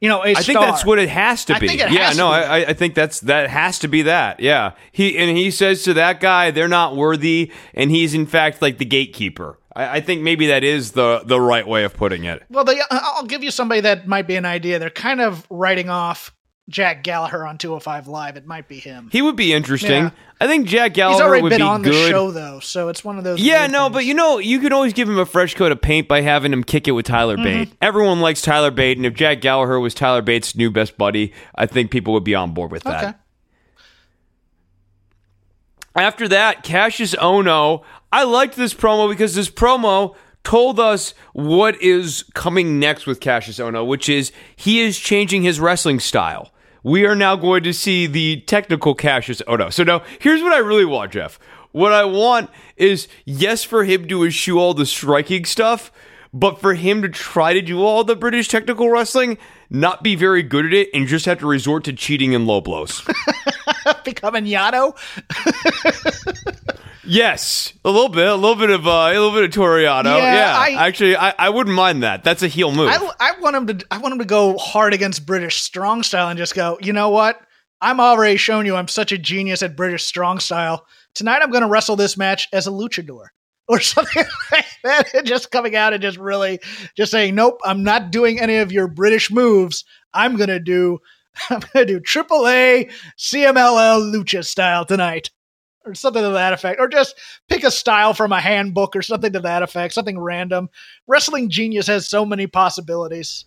[0.00, 0.42] You know, I star.
[0.44, 1.66] think that's what it has to be.
[1.74, 4.40] yeah, no, I, I think that's that has to be that.
[4.40, 8.62] Yeah, he and he says to that guy, they're not worthy, and he's in fact
[8.62, 9.58] like the gatekeeper.
[9.74, 12.44] I, I think maybe that is the the right way of putting it.
[12.48, 14.78] Well, they, I'll give you somebody that might be an idea.
[14.78, 16.32] They're kind of writing off
[16.68, 18.36] Jack Gallagher on 205 Live.
[18.36, 19.08] It might be him.
[19.10, 20.04] He would be interesting.
[20.04, 20.10] Yeah.
[20.40, 21.94] I think Jack Gallagher He's already would been be on good.
[21.94, 23.40] the show though, so it's one of those.
[23.40, 23.94] Yeah, no, things.
[23.94, 26.52] but you know, you could always give him a fresh coat of paint by having
[26.52, 27.44] him kick it with Tyler mm-hmm.
[27.44, 27.72] Bate.
[27.80, 31.66] Everyone likes Tyler Bate, and if Jack Gallagher was Tyler Bate's new best buddy, I
[31.66, 33.04] think people would be on board with that.
[33.04, 33.16] Okay.
[35.96, 37.82] After that, Kassius Ohno.
[38.12, 43.58] I liked this promo because this promo told us what is coming next with Kassius
[43.58, 46.52] Ohno, which is he is changing his wrestling style
[46.82, 49.72] we are now going to see the technical Kassius Ohno.
[49.72, 51.38] So now here's what I really want, Jeff.
[51.72, 55.92] What I want is yes for him to eschew all the striking stuff,
[56.32, 59.38] but for him to try to do all the British technical wrestling,
[59.70, 62.60] not be very good at it, and just have to resort to cheating and low
[62.60, 63.02] blows.
[64.04, 64.96] Becoming Yano.
[67.10, 70.18] Yes, a little bit, a little bit of uh, a little bit of Toru Yano.
[70.18, 70.58] Yeah, yeah.
[70.58, 72.22] I, actually, I, I wouldn't mind that.
[72.22, 72.90] That's a heel move.
[72.90, 76.28] I, I want him to I want him to go hard against British strong style
[76.28, 76.76] and just go.
[76.82, 77.40] You know what?
[77.80, 80.84] I'm already showing you I'm such a genius at British strong style.
[81.14, 83.28] Tonight I'm going to wrestle this match as a luchador
[83.68, 85.24] or something like that.
[85.24, 86.60] Just coming out and just really
[86.96, 89.84] just saying, nope, I'm not doing any of your British moves.
[90.14, 91.00] I'm to do
[91.50, 95.30] I'm to do AAA CMLL lucha style tonight
[95.84, 97.14] or something to that effect, or just
[97.48, 100.68] pick a style from a handbook or something to that effect, something random.
[101.06, 103.44] Wrestling Genius has so many possibilities.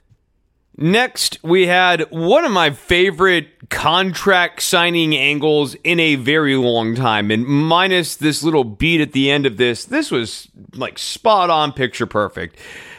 [0.78, 7.30] Next, we had one of my favorite contract signing angles in a very long time.
[7.30, 11.74] And minus this little beat at the end of this, this was like spot on,
[11.74, 12.58] picture perfect.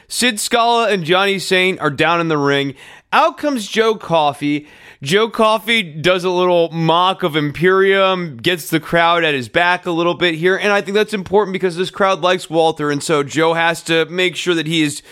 [0.08, 2.74] Sid Scala and Johnny Saint are down in the ring.
[3.12, 4.68] Out comes Joe Coffey
[5.02, 9.90] Joe Coffey does a little mock of Imperium, gets the crowd at his back a
[9.90, 13.24] little bit here, and I think that's important because this crowd likes Walter, and so
[13.24, 15.02] Joe has to make sure that he is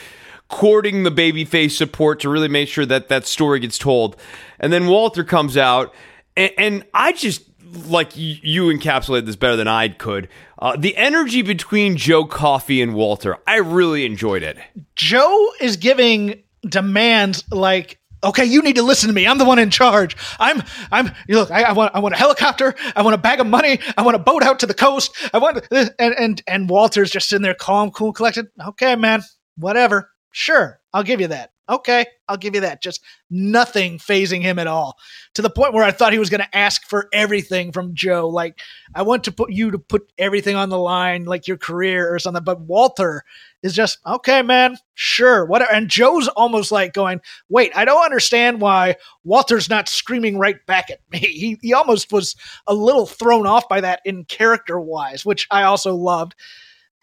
[0.50, 4.16] courting the babyface support to really make sure that that story gets told.
[4.58, 5.94] And then Walter comes out,
[6.36, 7.42] and, and I just
[7.86, 10.28] like you encapsulated this better than I could.
[10.58, 14.58] Uh, the energy between Joe Coffey and Walter, I really enjoyed it.
[14.96, 19.26] Joe is giving demands like Okay, you need to listen to me.
[19.26, 20.14] I'm the one in charge.
[20.38, 22.74] I'm, I'm, look, I, I, want, I want a helicopter.
[22.94, 23.78] I want a bag of money.
[23.96, 25.16] I want a boat out to the coast.
[25.32, 28.48] I want, and, and, and Walter's just sitting there calm, cool, collected.
[28.62, 29.22] Okay, man,
[29.56, 30.09] whatever.
[30.30, 31.50] Sure, I'll give you that.
[31.70, 32.82] Okay, I'll give you that.
[32.82, 34.98] Just nothing phasing him at all.
[35.34, 38.28] To the point where I thought he was going to ask for everything from Joe.
[38.28, 38.58] Like,
[38.92, 42.18] I want to put you to put everything on the line, like your career or
[42.18, 42.42] something.
[42.42, 43.22] But Walter
[43.62, 45.72] is just, okay, man, sure, whatever.
[45.72, 50.90] And Joe's almost like going, wait, I don't understand why Walter's not screaming right back
[50.90, 51.20] at me.
[51.40, 52.34] He, he almost was
[52.66, 56.34] a little thrown off by that in character wise, which I also loved.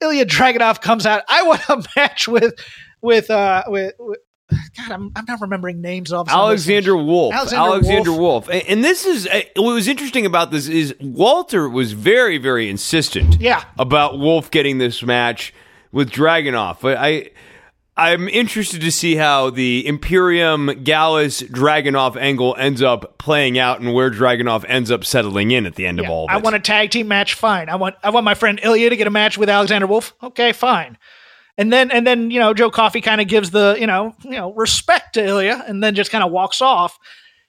[0.01, 1.23] Ilya Dragunov comes out.
[1.29, 2.53] I want a match with
[3.01, 4.19] with uh with, with
[4.77, 7.33] God, I'm, I'm not remembering names of Alexander Wolf.
[7.33, 8.47] Alexander, Alexander Wolf.
[8.47, 8.63] Wolf.
[8.67, 13.41] And this is uh, what was interesting about this is Walter was very, very insistent.
[13.41, 13.63] Yeah.
[13.77, 15.53] about Wolf getting this match
[15.91, 16.77] with Dragunov.
[16.83, 17.31] I
[17.97, 23.91] I'm interested to see how the Imperium Gallus Dragunov angle ends up playing out and
[23.91, 26.55] where Dragunov ends up settling in at the end yeah, of all of I want
[26.55, 27.69] a tag team match, fine.
[27.69, 30.13] I want I want my friend Ilya to get a match with Alexander Wolf.
[30.21, 30.97] Okay, fine.
[31.57, 34.31] And then and then, you know, Joe Coffey kind of gives the, you know, you
[34.31, 36.97] know, respect to Ilya and then just kind of walks off.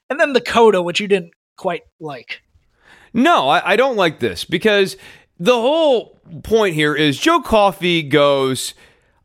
[0.08, 2.42] And then the coda, which you didn't quite like.
[3.12, 4.96] No, I, I don't like this because
[5.38, 8.74] the whole point here is Joe Coffey goes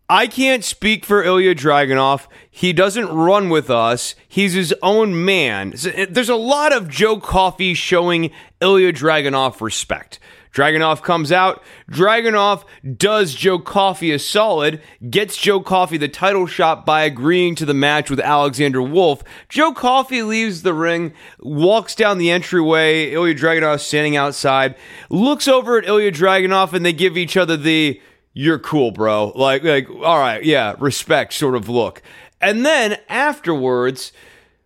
[0.09, 2.27] I can't speak for Ilya Dragunov.
[2.51, 4.15] He doesn't run with us.
[4.27, 5.73] He's his own man.
[5.85, 10.19] Eh, there's a lot of Joe Coffey showing Ilya Dragunov respect.
[10.53, 11.63] Dragunov comes out.
[11.91, 12.63] Dragunov
[12.97, 17.73] does Joe Coffey a solid, gets Joe Coffey the title shot by agreeing to the
[17.73, 19.23] match with Alexander Wolf.
[19.49, 23.11] Joe Coffey leaves the ring, walks down the entryway.
[23.11, 24.75] Ilya Dragunov standing outside,
[25.09, 27.99] looks over at Ilya Dragunov, and they give each other the
[28.33, 29.31] you're cool, bro.
[29.35, 32.01] Like, like, all right, yeah, respect sort of look.
[32.41, 34.11] And then afterwards,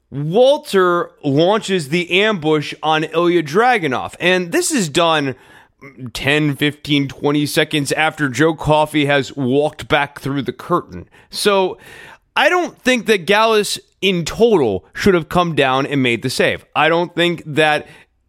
[0.10, 4.16] Walter launches the ambush on Ilya Dragunov.
[4.20, 5.36] And this is done
[6.14, 11.08] 10, 15, 20 seconds after Joe Coffey has walked back through the curtain.
[11.30, 11.78] So
[12.36, 16.66] I don't think that Gallus in total should have come down and made the save.
[16.76, 17.88] I don't think that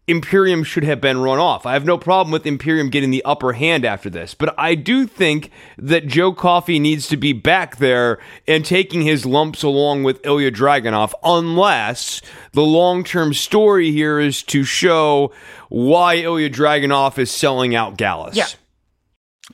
[0.09, 1.67] Imperium should have been run off.
[1.67, 5.05] I have no problem with Imperium getting the upper hand after this, but I do
[5.05, 8.17] think that Joe Coffey needs to be back there
[8.47, 14.41] and taking his lumps along with Ilya Dragunov, unless the long term story here is
[14.43, 15.31] to show
[15.69, 18.35] why Ilya Dragunov is selling out Gallus.
[18.35, 18.47] Yeah.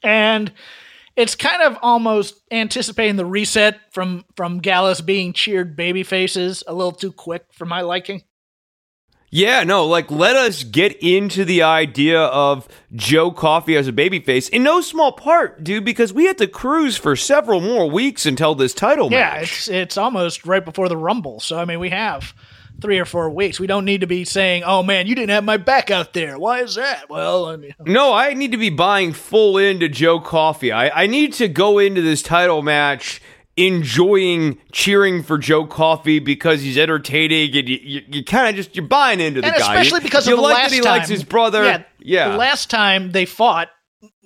[0.03, 0.53] And
[1.17, 6.73] it's kind of almost anticipating the reset from from Gallus being cheered baby faces a
[6.73, 8.23] little too quick for my liking.
[9.31, 14.49] Yeah, no, like let us get into the idea of Joe Coffey as a babyface
[14.49, 18.55] in no small part, dude, because we had to cruise for several more weeks until
[18.55, 19.35] this title yeah, match.
[19.35, 21.39] Yeah, it's it's almost right before the Rumble.
[21.39, 22.33] So I mean, we have
[22.81, 23.59] three or four weeks.
[23.59, 26.37] We don't need to be saying, "Oh man, you didn't have my back out there."
[26.37, 27.09] Why is that?
[27.09, 30.71] Well, I mean, no, I need to be buying full into Joe Coffey.
[30.71, 33.21] I, I need to go into this title match
[33.57, 38.75] enjoying cheering for Joe Coffey because he's entertaining and you, you, you kind of just
[38.75, 39.75] you're buying into the and guy.
[39.75, 41.63] Especially because you, of you the like last that he time, likes his brother.
[41.63, 42.31] Yeah, yeah.
[42.31, 43.69] The last time they fought,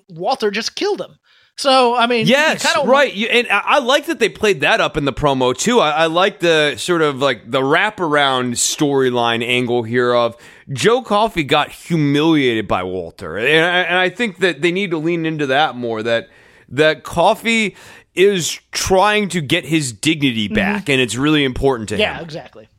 [0.10, 1.20] Walter just killed him.
[1.60, 3.14] So I mean, yes, kinda, right.
[3.14, 5.82] You, and I, I, like that they played that up in the promo too.
[5.82, 10.38] I, I like the sort of like the wraparound storyline angle here of
[10.72, 14.98] Joe Coffey got humiliated by Walter, and I, and I think that they need to
[14.98, 16.02] lean into that more.
[16.02, 16.30] That
[16.70, 17.76] that Coffey
[18.20, 20.56] is trying to get his dignity mm-hmm.
[20.56, 20.92] back, mm-hmm.
[20.92, 22.18] and it's really important to yeah, him.
[22.18, 22.70] Yeah, exactly.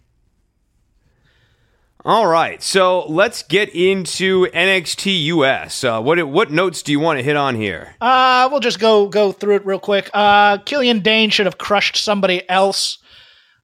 [2.03, 5.85] All right, so let's get into NXT US.
[5.85, 7.95] Uh, what what notes do you want to hit on here?
[8.01, 10.09] Uh, we'll just go go through it real quick.
[10.15, 12.99] Uh, Killian Dain should have crushed somebody else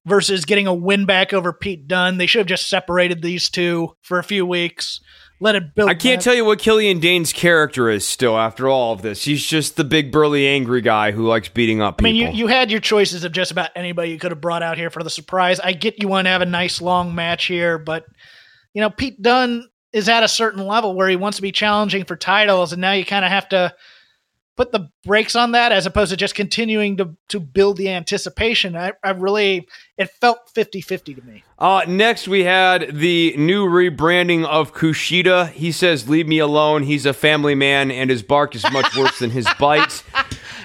[0.05, 2.19] versus getting a win back over Pete Dunne.
[2.19, 5.01] They should have just separated these two for a few weeks
[5.38, 5.90] let it build.
[5.90, 9.25] I can't tell you what Killian Dain's character is still after all of this.
[9.25, 12.09] He's just the big burly angry guy who likes beating up people.
[12.09, 14.62] I mean, you, you had your choices of just about anybody you could have brought
[14.62, 15.61] out here for the surprise.
[15.61, 18.07] I get you want to have a nice long match here, but
[18.72, 22.05] you know, Pete Dunne is at a certain level where he wants to be challenging
[22.05, 23.75] for titles, and now you kind of have to
[24.57, 28.77] put the brakes on that as opposed to just continuing to to build the anticipation.
[28.77, 31.45] I, I really it felt 50-50 to me.
[31.59, 35.51] Uh next we had the new rebranding of Kushida.
[35.51, 36.83] He says leave me alone.
[36.83, 40.03] He's a family man and his bark is much worse than his bite.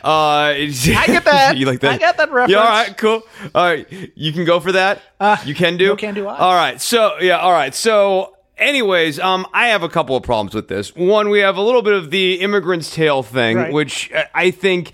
[0.04, 1.58] Uh, I get that.
[1.58, 1.91] you like that?
[1.91, 2.51] I get that reference.
[2.51, 3.21] Yeah, all right, cool.
[3.54, 4.99] All right, you can go for that.
[5.19, 5.89] Uh, you can do.
[5.89, 6.27] No can do.
[6.27, 6.38] I.
[6.38, 10.53] All right, so yeah, all right, so anyways, um, I have a couple of problems
[10.53, 10.95] with this.
[10.95, 13.73] One, we have a little bit of the immigrant's tale thing, right.
[13.73, 14.93] which I think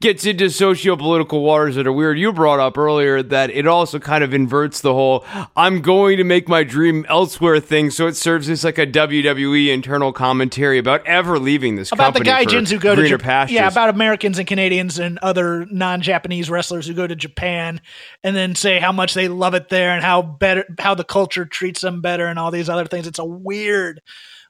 [0.00, 2.18] gets into socio-political waters that are weird.
[2.18, 5.24] You brought up earlier that it also kind of inverts the whole
[5.56, 7.90] "I'm going to make my dream elsewhere" thing.
[7.90, 12.20] So it serves as like a WWE internal commentary about ever leaving this about the
[12.20, 13.48] gaijins who go to Japan.
[13.48, 17.80] Yeah, about Americans and Canadians and other non-Japanese wrestlers who go to Japan
[18.22, 21.44] and then say how much they love it there and how better how the culture
[21.44, 23.06] treats them better and all these other things.
[23.06, 24.00] It's a weird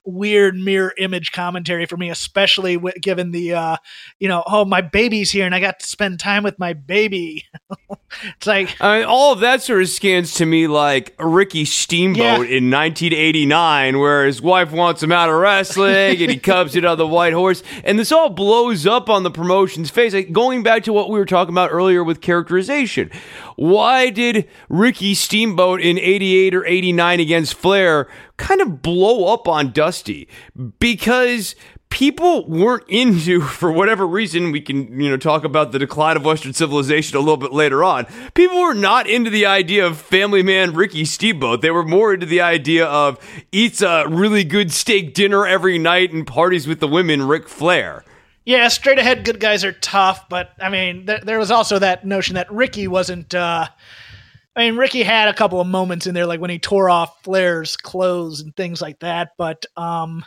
[0.07, 3.77] weird mirror image commentary for me, especially w- given the, uh,
[4.19, 7.45] you know, oh, my baby's here and I got to spend time with my baby.
[8.37, 8.77] it's like.
[8.81, 12.57] I mean, all of that sort of scans to me like Ricky Steamboat Yeah.
[12.59, 16.99] in 1989, where his wife wants him out of wrestling and he comes in on
[16.99, 17.63] the white horse.
[17.85, 20.15] And this all blows up on the promotion's face.
[20.15, 23.11] Like, going back to what we were talking about earlier with characterization.
[23.57, 29.73] Why did Ricky Steamboat in 88 or 89 against Flair kind of blow up on
[29.73, 30.29] Dusty?
[30.79, 31.55] Because
[31.89, 36.25] people weren't into for whatever reason we can you know talk about the decline of
[36.25, 40.43] western civilization a little bit later on people were not into the idea of family
[40.43, 43.19] man ricky steamboat they were more into the idea of
[43.53, 48.05] eats a really good steak dinner every night and parties with the women Ric flair
[48.45, 52.05] Yeah, straight ahead good guys are tough, but I mean, th- there was also that
[52.05, 53.35] notion that Ricky wasn't.
[53.35, 53.67] Uh,
[54.57, 57.23] I mean, Ricky had a couple of moments in there, like when he tore off
[57.23, 59.33] Flair's clothes and things like that.
[59.37, 60.25] But um,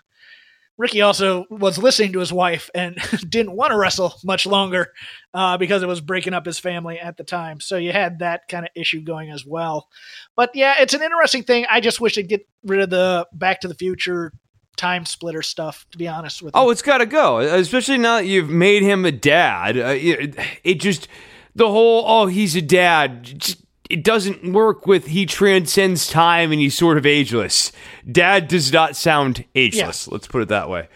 [0.77, 2.97] Ricky also was listening to his wife and
[3.29, 4.93] didn't want to wrestle much longer
[5.33, 7.59] uh, because it was breaking up his family at the time.
[7.59, 9.89] So you had that kind of issue going as well.
[10.35, 11.65] But yeah, it's an interesting thing.
[11.69, 14.31] I just wish they'd get rid of the Back to the Future
[14.77, 15.87] time splitter stuff.
[15.91, 16.61] To be honest with you.
[16.61, 19.75] Oh, it's got to go, especially now that you've made him a dad.
[19.75, 21.07] Uh, it, it just
[21.55, 23.23] the whole oh he's a dad.
[23.23, 27.71] Just, it doesn't work with he transcends time and he's sort of ageless.
[28.09, 30.07] Dad does not sound ageless.
[30.07, 30.87] Let's put it that way.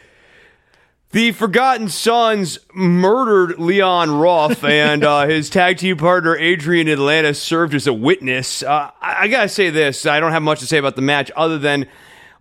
[1.12, 7.76] The Forgotten Sons murdered Leon Ruff, and uh, his tag team partner Adrian Alanis served
[7.76, 8.64] as a witness.
[8.64, 11.30] Uh, I, I gotta say this: I don't have much to say about the match,
[11.36, 11.88] other than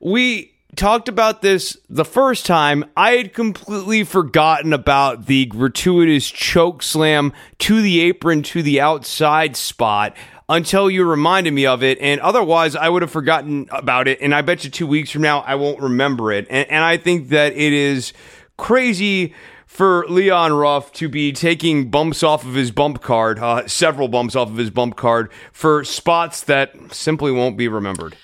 [0.00, 2.84] we talked about this the first time.
[2.96, 9.56] I had completely forgotten about the gratuitous choke slam to the apron to the outside
[9.56, 10.16] spot
[10.52, 11.98] until you reminded me of it.
[12.00, 14.20] And otherwise, I would have forgotten about it.
[14.20, 16.46] And I bet you two weeks from now, I won't remember it.
[16.50, 18.12] And, and I think that it is
[18.56, 19.34] crazy
[19.66, 24.36] for Leon Ruff to be taking bumps off of his bump card, uh, several bumps
[24.36, 28.14] off of his bump card for spots that simply won't be remembered.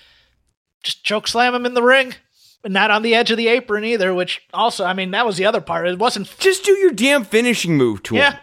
[0.83, 2.15] just choke slam him in the ring,
[2.61, 4.13] but not on the edge of the apron either.
[4.13, 5.89] Which also, I mean, that was the other part.
[5.89, 6.33] It wasn't.
[6.39, 8.41] Just do your damn finishing move to Yeah, him.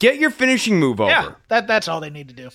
[0.00, 1.10] Get your finishing move over.
[1.10, 1.32] yeah.
[1.48, 2.50] That that's all they need to do.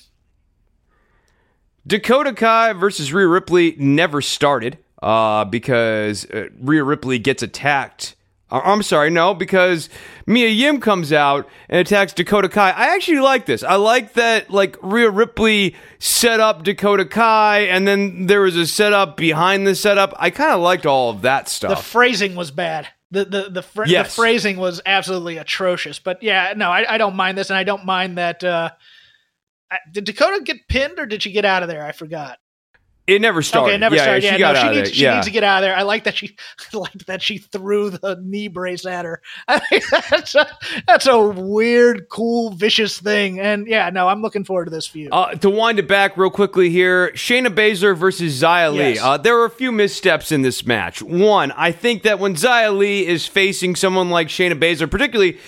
[1.86, 8.16] Dakota Kai versus Rhea Ripley never started uh, because uh, Rhea Ripley gets attacked.
[8.50, 9.90] Uh, I'm sorry, no, because
[10.26, 12.70] Mia Yim comes out and attacks Dakota Kai.
[12.72, 13.64] I actually like this.
[13.64, 18.66] I like that, like Rhea Ripley set up Dakota Kai, and then there was a
[18.66, 20.14] setup behind the setup.
[20.18, 21.78] I kind of liked all of that stuff.
[21.78, 22.88] The phrasing was bad.
[23.12, 24.16] The the the, fr- Yes.
[24.16, 26.00] the phrasing was absolutely atrocious.
[26.00, 28.44] But yeah, no, I, I don't mind this, and I don't mind that.
[29.92, 31.86] Did Dakota get pinned or did she get out of there?
[31.86, 32.40] I forgot.
[33.06, 33.72] it never started.
[33.72, 34.24] Okay, never yeah, started.
[34.24, 35.16] she Yeah, no, she needs she yeah.
[35.16, 35.76] needs to get out of there.
[35.76, 36.38] I like that she
[36.74, 39.22] I like that she threw the knee brace at her.
[39.48, 40.48] I mean, that's a,
[40.88, 43.40] that's a weird, cool, vicious thing.
[43.40, 45.10] And yeah, no, I'm looking forward to this feud.
[45.12, 48.94] Uh, to wind it back real quickly here, Shayna Baszler versus Xia Li.
[48.94, 49.00] Yes.
[49.02, 51.02] Uh, there were a few missteps in this match.
[51.02, 55.40] One, I think that when Xia Li is facing someone like Shayna Baszler, particularly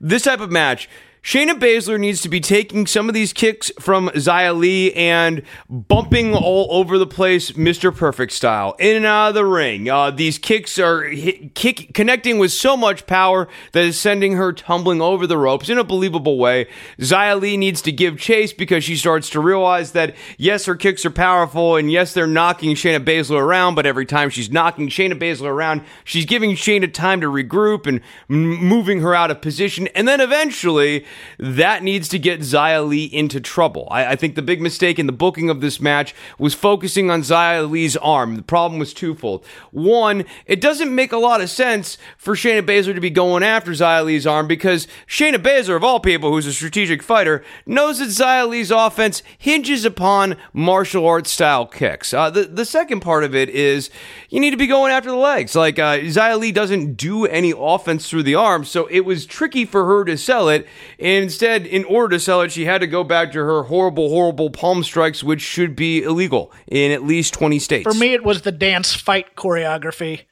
[0.00, 0.88] this type of match,
[1.24, 6.34] Shayna Baszler needs to be taking some of these kicks from Xia Li and bumping
[6.34, 7.96] all over the place, Mr.
[7.96, 9.88] Perfect style, in and out of the ring.
[9.88, 14.52] Uh, these kicks are hit, kick, connecting with so much power that is sending her
[14.52, 16.66] tumbling over the ropes in a believable way.
[16.98, 21.06] Xia Li needs to give chase because she starts to realize that yes, her kicks
[21.06, 25.18] are powerful, and yes, they're knocking Shayna Baszler around, but every time she's knocking Shayna
[25.18, 29.88] Baszler around, she's giving Shayna time to regroup and m- moving her out of position,
[29.94, 31.06] and then eventually
[31.38, 33.88] that needs to get Xia Li into trouble.
[33.90, 37.22] I, I think the big mistake in the booking of this match was focusing on
[37.22, 38.36] Xia Li's arm.
[38.36, 39.44] The problem was twofold.
[39.70, 43.72] One, it doesn't make a lot of sense for Shayna Baszler to be going after
[43.72, 48.08] Xia Li's arm because Shayna Baszler, of all people, who's a strategic fighter, knows that
[48.08, 52.14] Xia Li's offense hinges upon martial arts style kicks.
[52.14, 53.90] Uh, the, the second part of it is
[54.34, 55.54] you need to be going after the legs.
[55.54, 59.64] Like, uh, Xia Li doesn't do any offense through the arm, so it was tricky
[59.64, 60.66] for her to sell it.
[60.98, 64.08] And instead, in order to sell it, she had to go back to her horrible,
[64.08, 67.84] horrible palm strikes, which should be illegal in at least 20 states.
[67.84, 70.22] For me, it was the dance fight choreography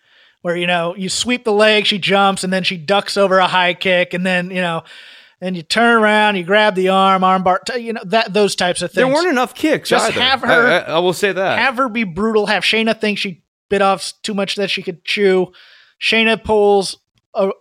[0.43, 3.47] where, you know, you sweep the leg, she jumps, and then she ducks over a
[3.47, 4.83] high kick, and then, you know,
[5.41, 8.83] and you turn around, you grab the arm, arm bar, you know, that those types
[8.83, 8.97] of things.
[8.97, 9.89] there weren't enough kicks.
[9.89, 10.21] Just either.
[10.21, 11.59] have her- I, I- I will say that.
[11.59, 13.41] have her be brutal, have Shayna think she
[13.73, 15.51] bit off too much that she could chew.
[15.99, 16.99] Shayna pulls
[17.35, 17.53] a,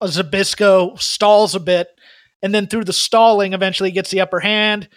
[0.00, 1.86] a Zbyszko, stalls a bit,
[2.42, 4.88] and then through the stalling eventually gets the upper hand.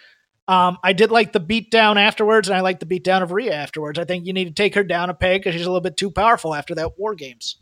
[0.48, 4.00] Um, I did like the beatdown afterwards, and I like the beatdown of Rhea afterwards.
[4.00, 5.96] I think you need to take her down a peg because she's a little bit
[5.96, 7.56] too powerful after that War Games.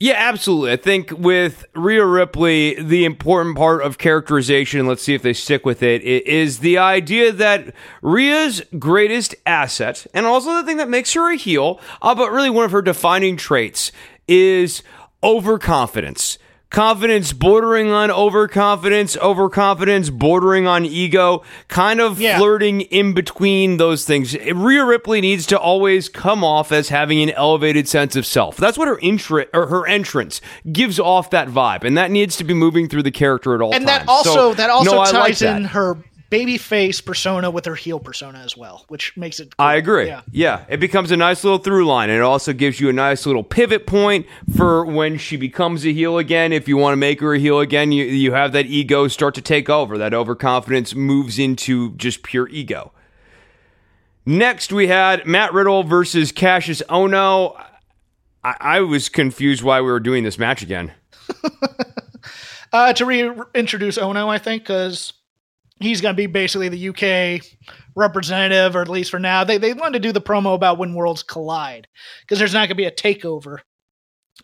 [0.00, 0.70] Yeah, absolutely.
[0.72, 5.66] I think with Rhea Ripley, the important part of characterization, let's see if they stick
[5.66, 11.14] with it, is the idea that Rhea's greatest asset, and also the thing that makes
[11.14, 13.90] her a heel, uh, but really one of her defining traits,
[14.28, 14.84] is
[15.24, 16.38] overconfidence
[16.70, 22.38] confidence bordering on overconfidence, overconfidence bordering on ego, kind of yeah.
[22.38, 24.36] flirting in between those things.
[24.38, 28.56] Rhea Ripley needs to always come off as having an elevated sense of self.
[28.56, 30.40] That's what her intro or her entrance
[30.70, 33.72] gives off that vibe, and that needs to be moving through the character at all
[33.74, 34.00] and times.
[34.00, 35.68] And that also so, that also no, ties like in that.
[35.70, 35.96] her
[36.30, 39.56] baby face persona with her heel persona as well, which makes it.
[39.56, 39.66] Cool.
[39.66, 40.06] I agree.
[40.06, 40.22] Yeah.
[40.30, 43.26] yeah, it becomes a nice little through line, and it also gives you a nice
[43.26, 44.26] little pivot point
[44.56, 46.52] for when she becomes a heel again.
[46.52, 49.34] If you want to make her a heel again, you you have that ego start
[49.36, 49.98] to take over.
[49.98, 52.92] That overconfidence moves into just pure ego.
[54.26, 57.58] Next, we had Matt Riddle versus Kassius Ohno.
[58.44, 60.92] I, I was confused why we were doing this match again.
[62.72, 65.14] uh, to reintroduce Ohno, I think, because
[65.80, 67.44] he's going to be basically the UK
[67.94, 69.44] representative, or at least for now.
[69.44, 71.88] They they wanted to do the promo about when worlds collide
[72.20, 73.58] because there's not going to be a takeover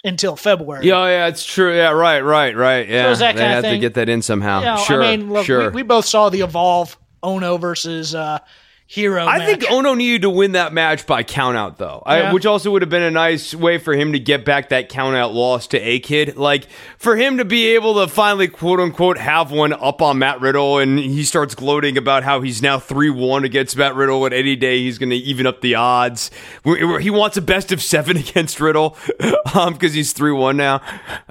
[0.02, 0.86] until February.
[0.86, 1.74] Yeah, yeah, it's true.
[1.74, 2.88] Yeah, right, right, right.
[2.88, 4.60] Yeah, so that they have to get that in somehow.
[4.60, 5.70] You know, sure, I mean, look, sure.
[5.70, 8.38] We, we, both saw the Evolve Ohno versus uh,
[8.86, 9.24] hero.
[9.24, 9.48] I match.
[9.48, 12.30] think Ohno needed to win that match by countout though, yeah.
[12.30, 14.90] I, which also would have been a nice way for him to get back that
[14.90, 16.36] countout loss to A Kid.
[16.36, 16.66] Like
[16.98, 20.78] for him to be able to finally quote unquote have one up on Matt Riddle,
[20.78, 24.56] and he starts gloating about how he's now three one against Matt Riddle, and any
[24.56, 26.30] day he's going to even up the odds.
[26.64, 30.76] He wants a best of seven against Riddle because um, he's three one now.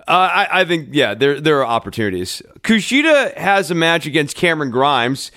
[0.07, 2.41] Uh, I, I think yeah, there there are opportunities.
[2.61, 5.31] Kushida has a match against Cameron Grimes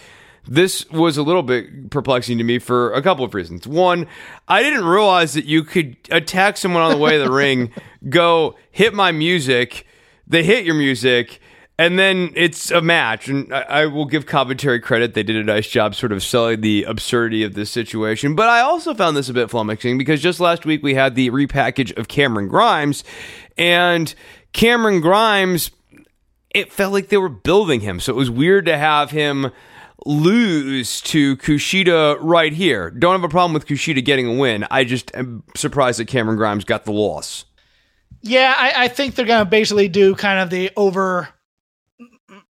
[0.48, 3.66] this was a little bit perplexing to me for a couple of reasons.
[3.66, 4.06] One,
[4.48, 7.72] I didn't realize that you could attack someone on the way to the ring,
[8.08, 9.86] go hit my music,
[10.26, 11.40] they hit your music,
[11.78, 13.28] and then it's a match.
[13.28, 16.60] And I, I, will give commentary credit; they did a nice job, sort of selling
[16.60, 18.34] the absurdity of this situation.
[18.34, 21.30] But I also found this a bit flummoxing because just last week we had the
[21.30, 23.04] repackage of Cameron Grimes,
[23.56, 24.14] and
[24.52, 25.70] Cameron Grimes.
[26.54, 29.50] It felt like they were building him, so it was weird to have him
[30.06, 32.90] lose to Kushida right here.
[32.90, 34.66] Don't have a problem with Kushida getting a win.
[34.70, 37.44] I just am surprised that Cameron Grimes got the loss.
[38.22, 41.28] Yeah, I, I think they're going to basically do kind of the over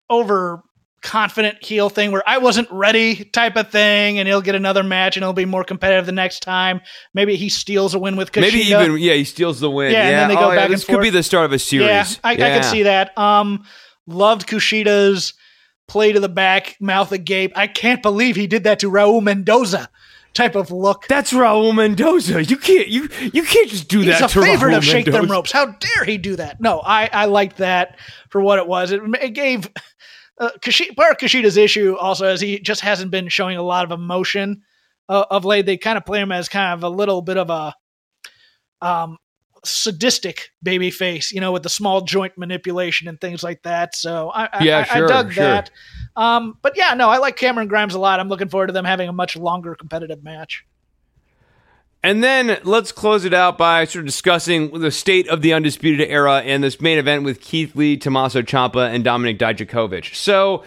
[0.10, 0.62] over
[1.02, 5.16] confident heel thing where I wasn't ready type of thing, and he'll get another match
[5.16, 6.82] and he'll be more competitive the next time.
[7.14, 8.42] Maybe he steals a win with Kushida.
[8.42, 9.92] Maybe even yeah, he steals the win.
[9.92, 10.04] Yeah, yeah.
[10.04, 10.98] and then they go oh, back yeah, this and forth.
[10.98, 11.88] could be the start of a series.
[11.88, 12.46] Yeah, I, yeah.
[12.46, 13.18] I can see that.
[13.18, 13.64] Um,
[14.08, 15.34] loved Kushida's
[15.88, 17.52] play to the back, mouth agape.
[17.56, 19.90] I can't believe he did that to Raul Mendoza.
[20.34, 21.08] Type of look.
[21.08, 22.44] That's Raul Mendoza.
[22.44, 24.32] You can't you you can't just do He's that.
[24.32, 25.52] He's a favorite Raul of Shake Them Ropes.
[25.52, 26.60] How dare he do that?
[26.60, 27.98] No, I I liked that
[28.30, 28.92] for what it was.
[28.92, 29.70] It, it gave
[30.38, 33.86] uh, Kushida, part of Kushida's issue also is he just hasn't been showing a lot
[33.86, 34.64] of emotion
[35.08, 35.66] uh, of late.
[35.66, 37.74] They kind of play him as kind of a little bit of a
[38.82, 39.18] um
[39.66, 43.96] sadistic baby face, you know, with the small joint manipulation and things like that.
[43.96, 45.44] So I, yeah, I, sure, I dug sure.
[45.44, 45.72] that.
[46.16, 48.20] Um, but yeah, no, I like Cameron Grimes a lot.
[48.20, 50.66] I'm looking forward to them having a much longer competitive match.
[52.04, 56.08] And then let's close it out by sort of discussing the state of the Undisputed
[56.08, 60.14] Era and this main event with Keith Lee, Tommaso Ciampa, and Dominik Dijakovic.
[60.14, 60.64] So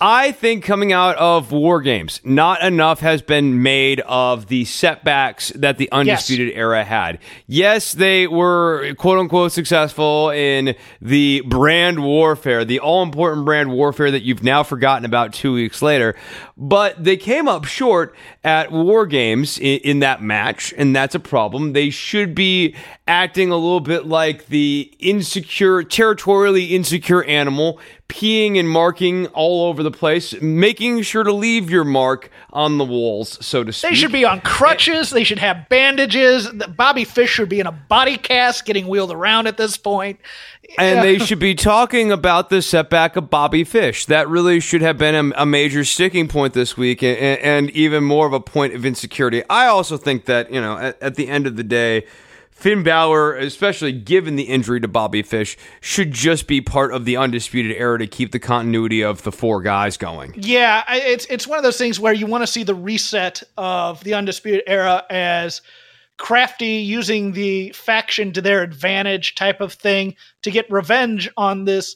[0.00, 5.48] I think coming out of War Games, not enough has been made of the setbacks
[5.56, 6.56] that the Undisputed yes.
[6.56, 7.18] Era had.
[7.48, 14.12] Yes, they were quote unquote successful in the brand warfare, the all important brand warfare
[14.12, 16.14] that you've now forgotten about two weeks later.
[16.56, 21.20] But they came up short at War Games in, in that match, and that's a
[21.20, 21.72] problem.
[21.72, 22.76] They should be
[23.08, 29.82] acting a little bit like the insecure, territorially insecure animal peeing and marking all over
[29.82, 33.90] the place, making sure to leave your mark on the walls, so to speak.
[33.90, 35.10] They should be on crutches.
[35.10, 36.48] They should have bandages.
[36.76, 40.20] Bobby Fish should be in a body cast, getting wheeled around at this point.
[40.78, 44.06] And they should be talking about the setback of Bobby Fish.
[44.06, 48.04] That really should have been a, a major sticking point this week, and, and, even
[48.04, 49.42] more of a point of insecurity.
[49.48, 52.04] I also think that you know, at, at the end of the day
[52.58, 57.16] Finn Balor, especially given the injury to Bobby Fish, should just be part of the
[57.16, 60.34] undisputed era to keep the continuity of the four guys going.
[60.36, 64.02] Yeah, it's it's one of those things where you want to see the reset of
[64.02, 65.62] the undisputed era as
[66.16, 71.94] crafty using the faction to their advantage type of thing to get revenge on this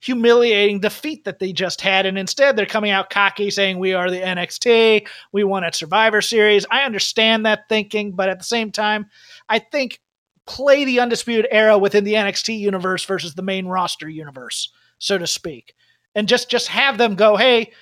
[0.00, 2.06] humiliating defeat that they just had.
[2.06, 5.06] And instead, they're coming out cocky saying, We are the NXT.
[5.32, 6.66] We won at Survivor Series.
[6.70, 9.06] I understand that thinking, but at the same time,
[9.48, 10.00] I think
[10.46, 15.26] play the Undisputed Era within the NXT universe versus the main roster universe, so to
[15.26, 15.74] speak.
[16.14, 17.72] And just just have them go, hey,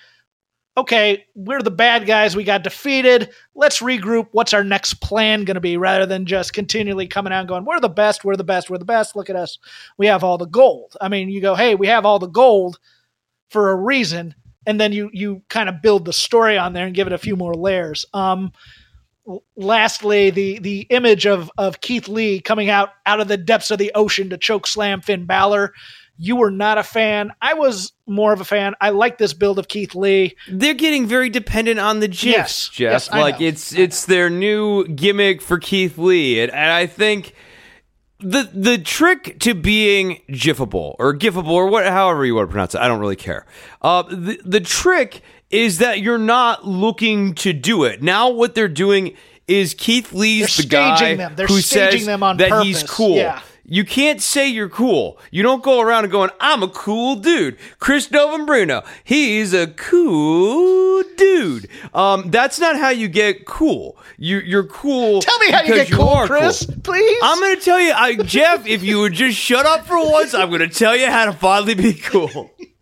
[0.77, 2.37] okay, we're the bad guys.
[2.37, 3.31] We got defeated.
[3.55, 4.29] Let's regroup.
[4.33, 7.65] What's our next plan going to be rather than just continually coming out and going,
[7.65, 9.17] we're the best, we're the best, we're the best.
[9.17, 9.59] Look at us.
[9.97, 10.97] We have all the gold.
[11.01, 12.79] I mean, you go, hey, we have all the gold
[13.49, 14.35] for a reason.
[14.67, 17.19] And then you you kind of build the story on there and give it a
[17.19, 18.05] few more layers.
[18.13, 18.53] Um,
[19.55, 23.79] lastly, the the image of of Keith Lee coming out out of the depths of
[23.79, 25.73] the ocean to choke slam Finn Balor
[26.19, 27.33] you were not a fan.
[27.43, 28.75] I was more of a fan.
[28.81, 30.37] I like this build of Keith Lee.
[30.51, 32.93] They're getting very dependent on the GIFs, yes, Jeff.
[32.93, 37.35] Yes, like it's it's their new gimmick for Keith Lee, and, and I think
[38.21, 42.75] the the trick to being gifable or gifable or what however you want to pronounce
[42.75, 43.47] it, I don't really care.
[43.83, 48.03] Uh, the the trick is that you're not looking to do it.
[48.03, 51.35] Now what they're doing is Keith Lee's they're the guy them.
[51.37, 52.65] They're who says that purpose.
[52.65, 53.17] he's cool.
[53.17, 53.41] Yeah.
[53.69, 55.19] You can't say you're cool.
[55.33, 57.59] You don't go around and going, I'm a cool dude.
[57.81, 61.69] Chris Novembrino, he's a cool dude.
[61.93, 63.99] Um, that's not how you get cool.
[64.19, 65.21] You, you're cool.
[65.21, 66.77] Tell me how you get you cool, Chris, cool.
[66.85, 67.21] please.
[67.25, 70.33] I'm going to tell you, I, Jeff, if you would just shut up for once,
[70.33, 72.53] I'm going to tell you how to finally be cool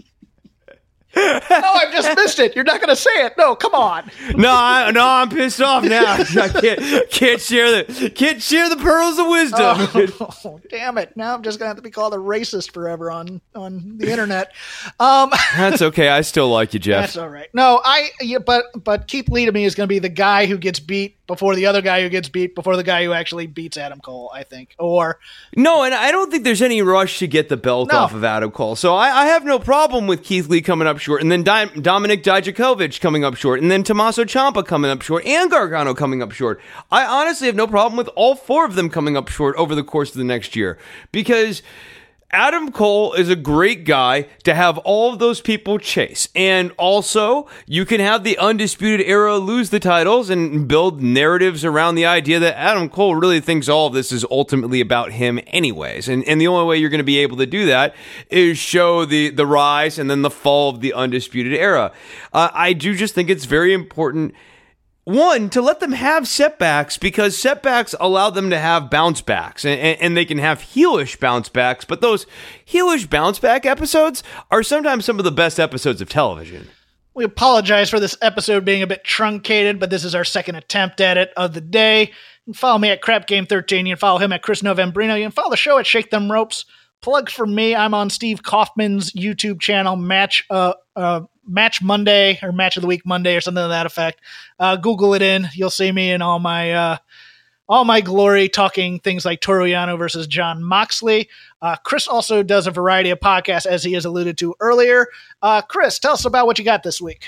[1.16, 2.54] no, I've just missed it.
[2.54, 3.34] You're not going to say it.
[3.36, 4.10] No, come on.
[4.36, 6.14] no, I, no, I'm pissed off now.
[6.18, 10.10] I can't can't share the can't share the pearls of wisdom.
[10.20, 11.16] Oh, damn it!
[11.16, 14.10] Now I'm just going to have to be called a racist forever on on the
[14.10, 14.52] internet.
[15.00, 16.08] Um, that's okay.
[16.08, 17.02] I still like you, Jeff.
[17.02, 17.48] That's all right.
[17.54, 20.46] No, I yeah, but but Keith Lee to me is going to be the guy
[20.46, 23.46] who gets beat before the other guy who gets beat before the guy who actually
[23.46, 24.30] beats Adam Cole.
[24.34, 25.18] I think, or
[25.56, 27.98] no, and I don't think there's any rush to get the belt no.
[27.98, 28.76] off of Adam Cole.
[28.76, 31.66] So I, I have no problem with Keith Lee coming up short, and then Di-
[31.66, 36.22] Dominik Dijakovic coming up short, and then Tommaso Ciampa coming up short, and Gargano coming
[36.22, 36.60] up short.
[36.90, 39.84] I honestly have no problem with all four of them coming up short over the
[39.84, 40.78] course of the next year
[41.12, 41.62] because
[42.34, 46.28] Adam Cole is a great guy to have all of those people chase.
[46.34, 51.94] And also, you can have the Undisputed Era lose the titles and build narratives around
[51.94, 56.08] the idea that Adam Cole really thinks all of this is ultimately about him anyways.
[56.08, 57.94] And, and the only way you're going to be able to do that
[58.30, 61.92] is show the, the rise and then the fall of the Undisputed Era.
[62.32, 64.34] Uh, I do just think it's very important
[65.04, 70.00] one to let them have setbacks because setbacks allow them to have bounce backs and,
[70.00, 72.26] and, they can have heelish bounce backs but those
[72.66, 76.68] heelish bounce back episodes are sometimes some of the best episodes of television.
[77.12, 81.00] We apologize for this episode being a bit truncated but this is our second attempt
[81.02, 82.12] at it of the day.
[82.46, 85.18] You follow me at crap game 13 you can follow him at chris novembrino.
[85.18, 86.64] You can follow the show at shake them ropes.
[87.02, 92.52] Plug for me i'm on steve kaufman's youtube channel match uh, uh Match Monday or
[92.52, 94.20] Match of the Week Monday or something to that effect.
[94.58, 95.48] Uh, Google it in.
[95.54, 96.96] You'll see me in all my uh,
[97.68, 101.28] all my glory talking things like Toru Yano versus Jon Moxley.
[101.62, 105.06] Uh, Chris also does a variety of podcasts, as he has alluded to earlier.
[105.40, 107.24] Uh, Chris, tell us about what you got this week.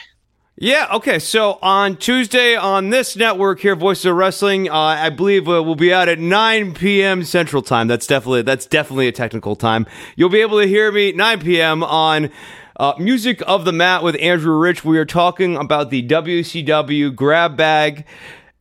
[0.59, 1.19] Yeah, okay.
[1.19, 5.75] So on Tuesday on this network here, Voices of Wrestling, uh, I believe uh, we'll
[5.75, 7.25] be out at 9 p.m.
[7.25, 7.89] Central Time.
[7.89, 9.87] That's definitely that's definitely a technical time.
[10.17, 11.85] You'll be able to hear me 9 p.m.
[11.85, 12.31] on
[12.79, 14.85] uh, music of the mat with Andrew Rich.
[14.85, 18.05] We are talking about the WCW grab bag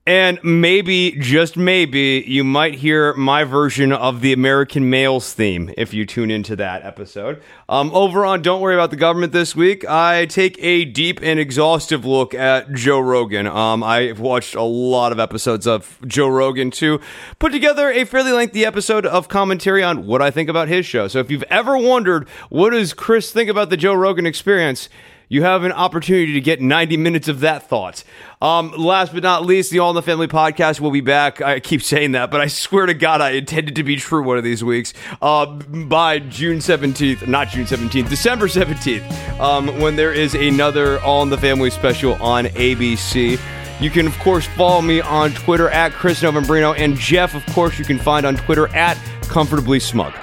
[0.07, 5.95] and maybe, just maybe, you might hear my version of the American Males theme if
[5.95, 7.41] you tune into that episode.
[7.67, 11.39] Um, over on Don't Worry About the Government this week, I take a deep and
[11.39, 13.47] exhaustive look at Joe Rogan.
[13.47, 16.99] Um, I've watched a lot of episodes of Joe Rogan to
[17.39, 21.07] put together a fairly lengthy episode of commentary on what I think about his show.
[21.07, 24.87] So if you've ever wondered, what does Chris think about the Joe Rogan experience?
[25.30, 28.03] You have an opportunity to get 90 minutes of that thought.
[28.41, 31.41] Um, last but not least, the All in the Family podcast will be back.
[31.41, 34.38] I keep saying that, but I swear to God, I intended to be true one
[34.38, 34.93] of these weeks.
[35.21, 41.23] Uh, by June 17th, not June 17th, December 17th, um, when there is another All
[41.23, 43.39] in the Family special on ABC.
[43.82, 47.78] You can, of course, follow me on Twitter at Chris Novembrino, and Jeff, of course,
[47.78, 50.13] you can find on Twitter at Comfortably Smug.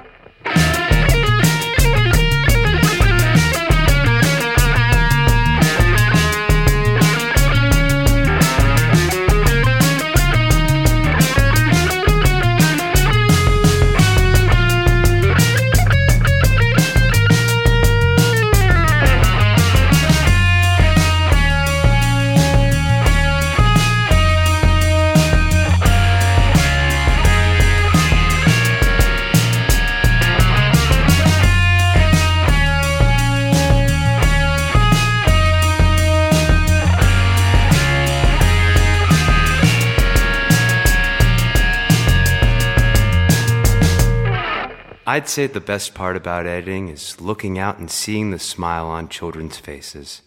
[45.05, 49.09] I'd say the best part about editing is looking out and seeing the smile on
[49.09, 50.22] children's faces.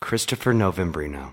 [0.00, 1.32] Christopher Novembrino.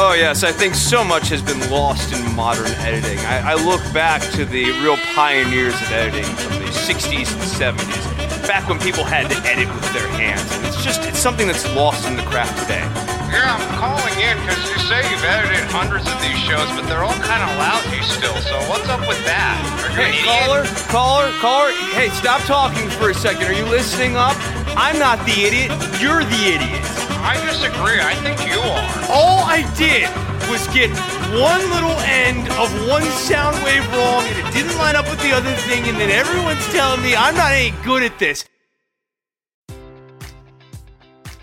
[0.00, 3.18] Oh, yes, I think so much has been lost in modern editing.
[3.26, 8.46] I, I look back to the real pioneers of editing from the 60s and 70s,
[8.46, 10.48] back when people had to edit with their hands.
[10.52, 13.07] And it's just, it's something that's lost in the craft today.
[13.28, 17.04] Yeah, I'm calling in because you say you've edited hundreds of these shows, but they're
[17.04, 18.36] all kind of lousy still.
[18.48, 19.60] So what's up with that?
[19.84, 21.70] Are you Hey, caller, caller, caller.
[21.92, 23.44] Hey, stop talking for a second.
[23.44, 24.36] Are you listening up?
[24.76, 25.68] I'm not the idiot.
[26.00, 26.80] You're the idiot.
[27.20, 28.00] I disagree.
[28.00, 28.88] I think you are.
[29.12, 30.08] All I did
[30.48, 30.88] was get
[31.36, 35.32] one little end of one sound wave wrong and it didn't line up with the
[35.32, 38.48] other thing, and then everyone's telling me I'm not any good at this.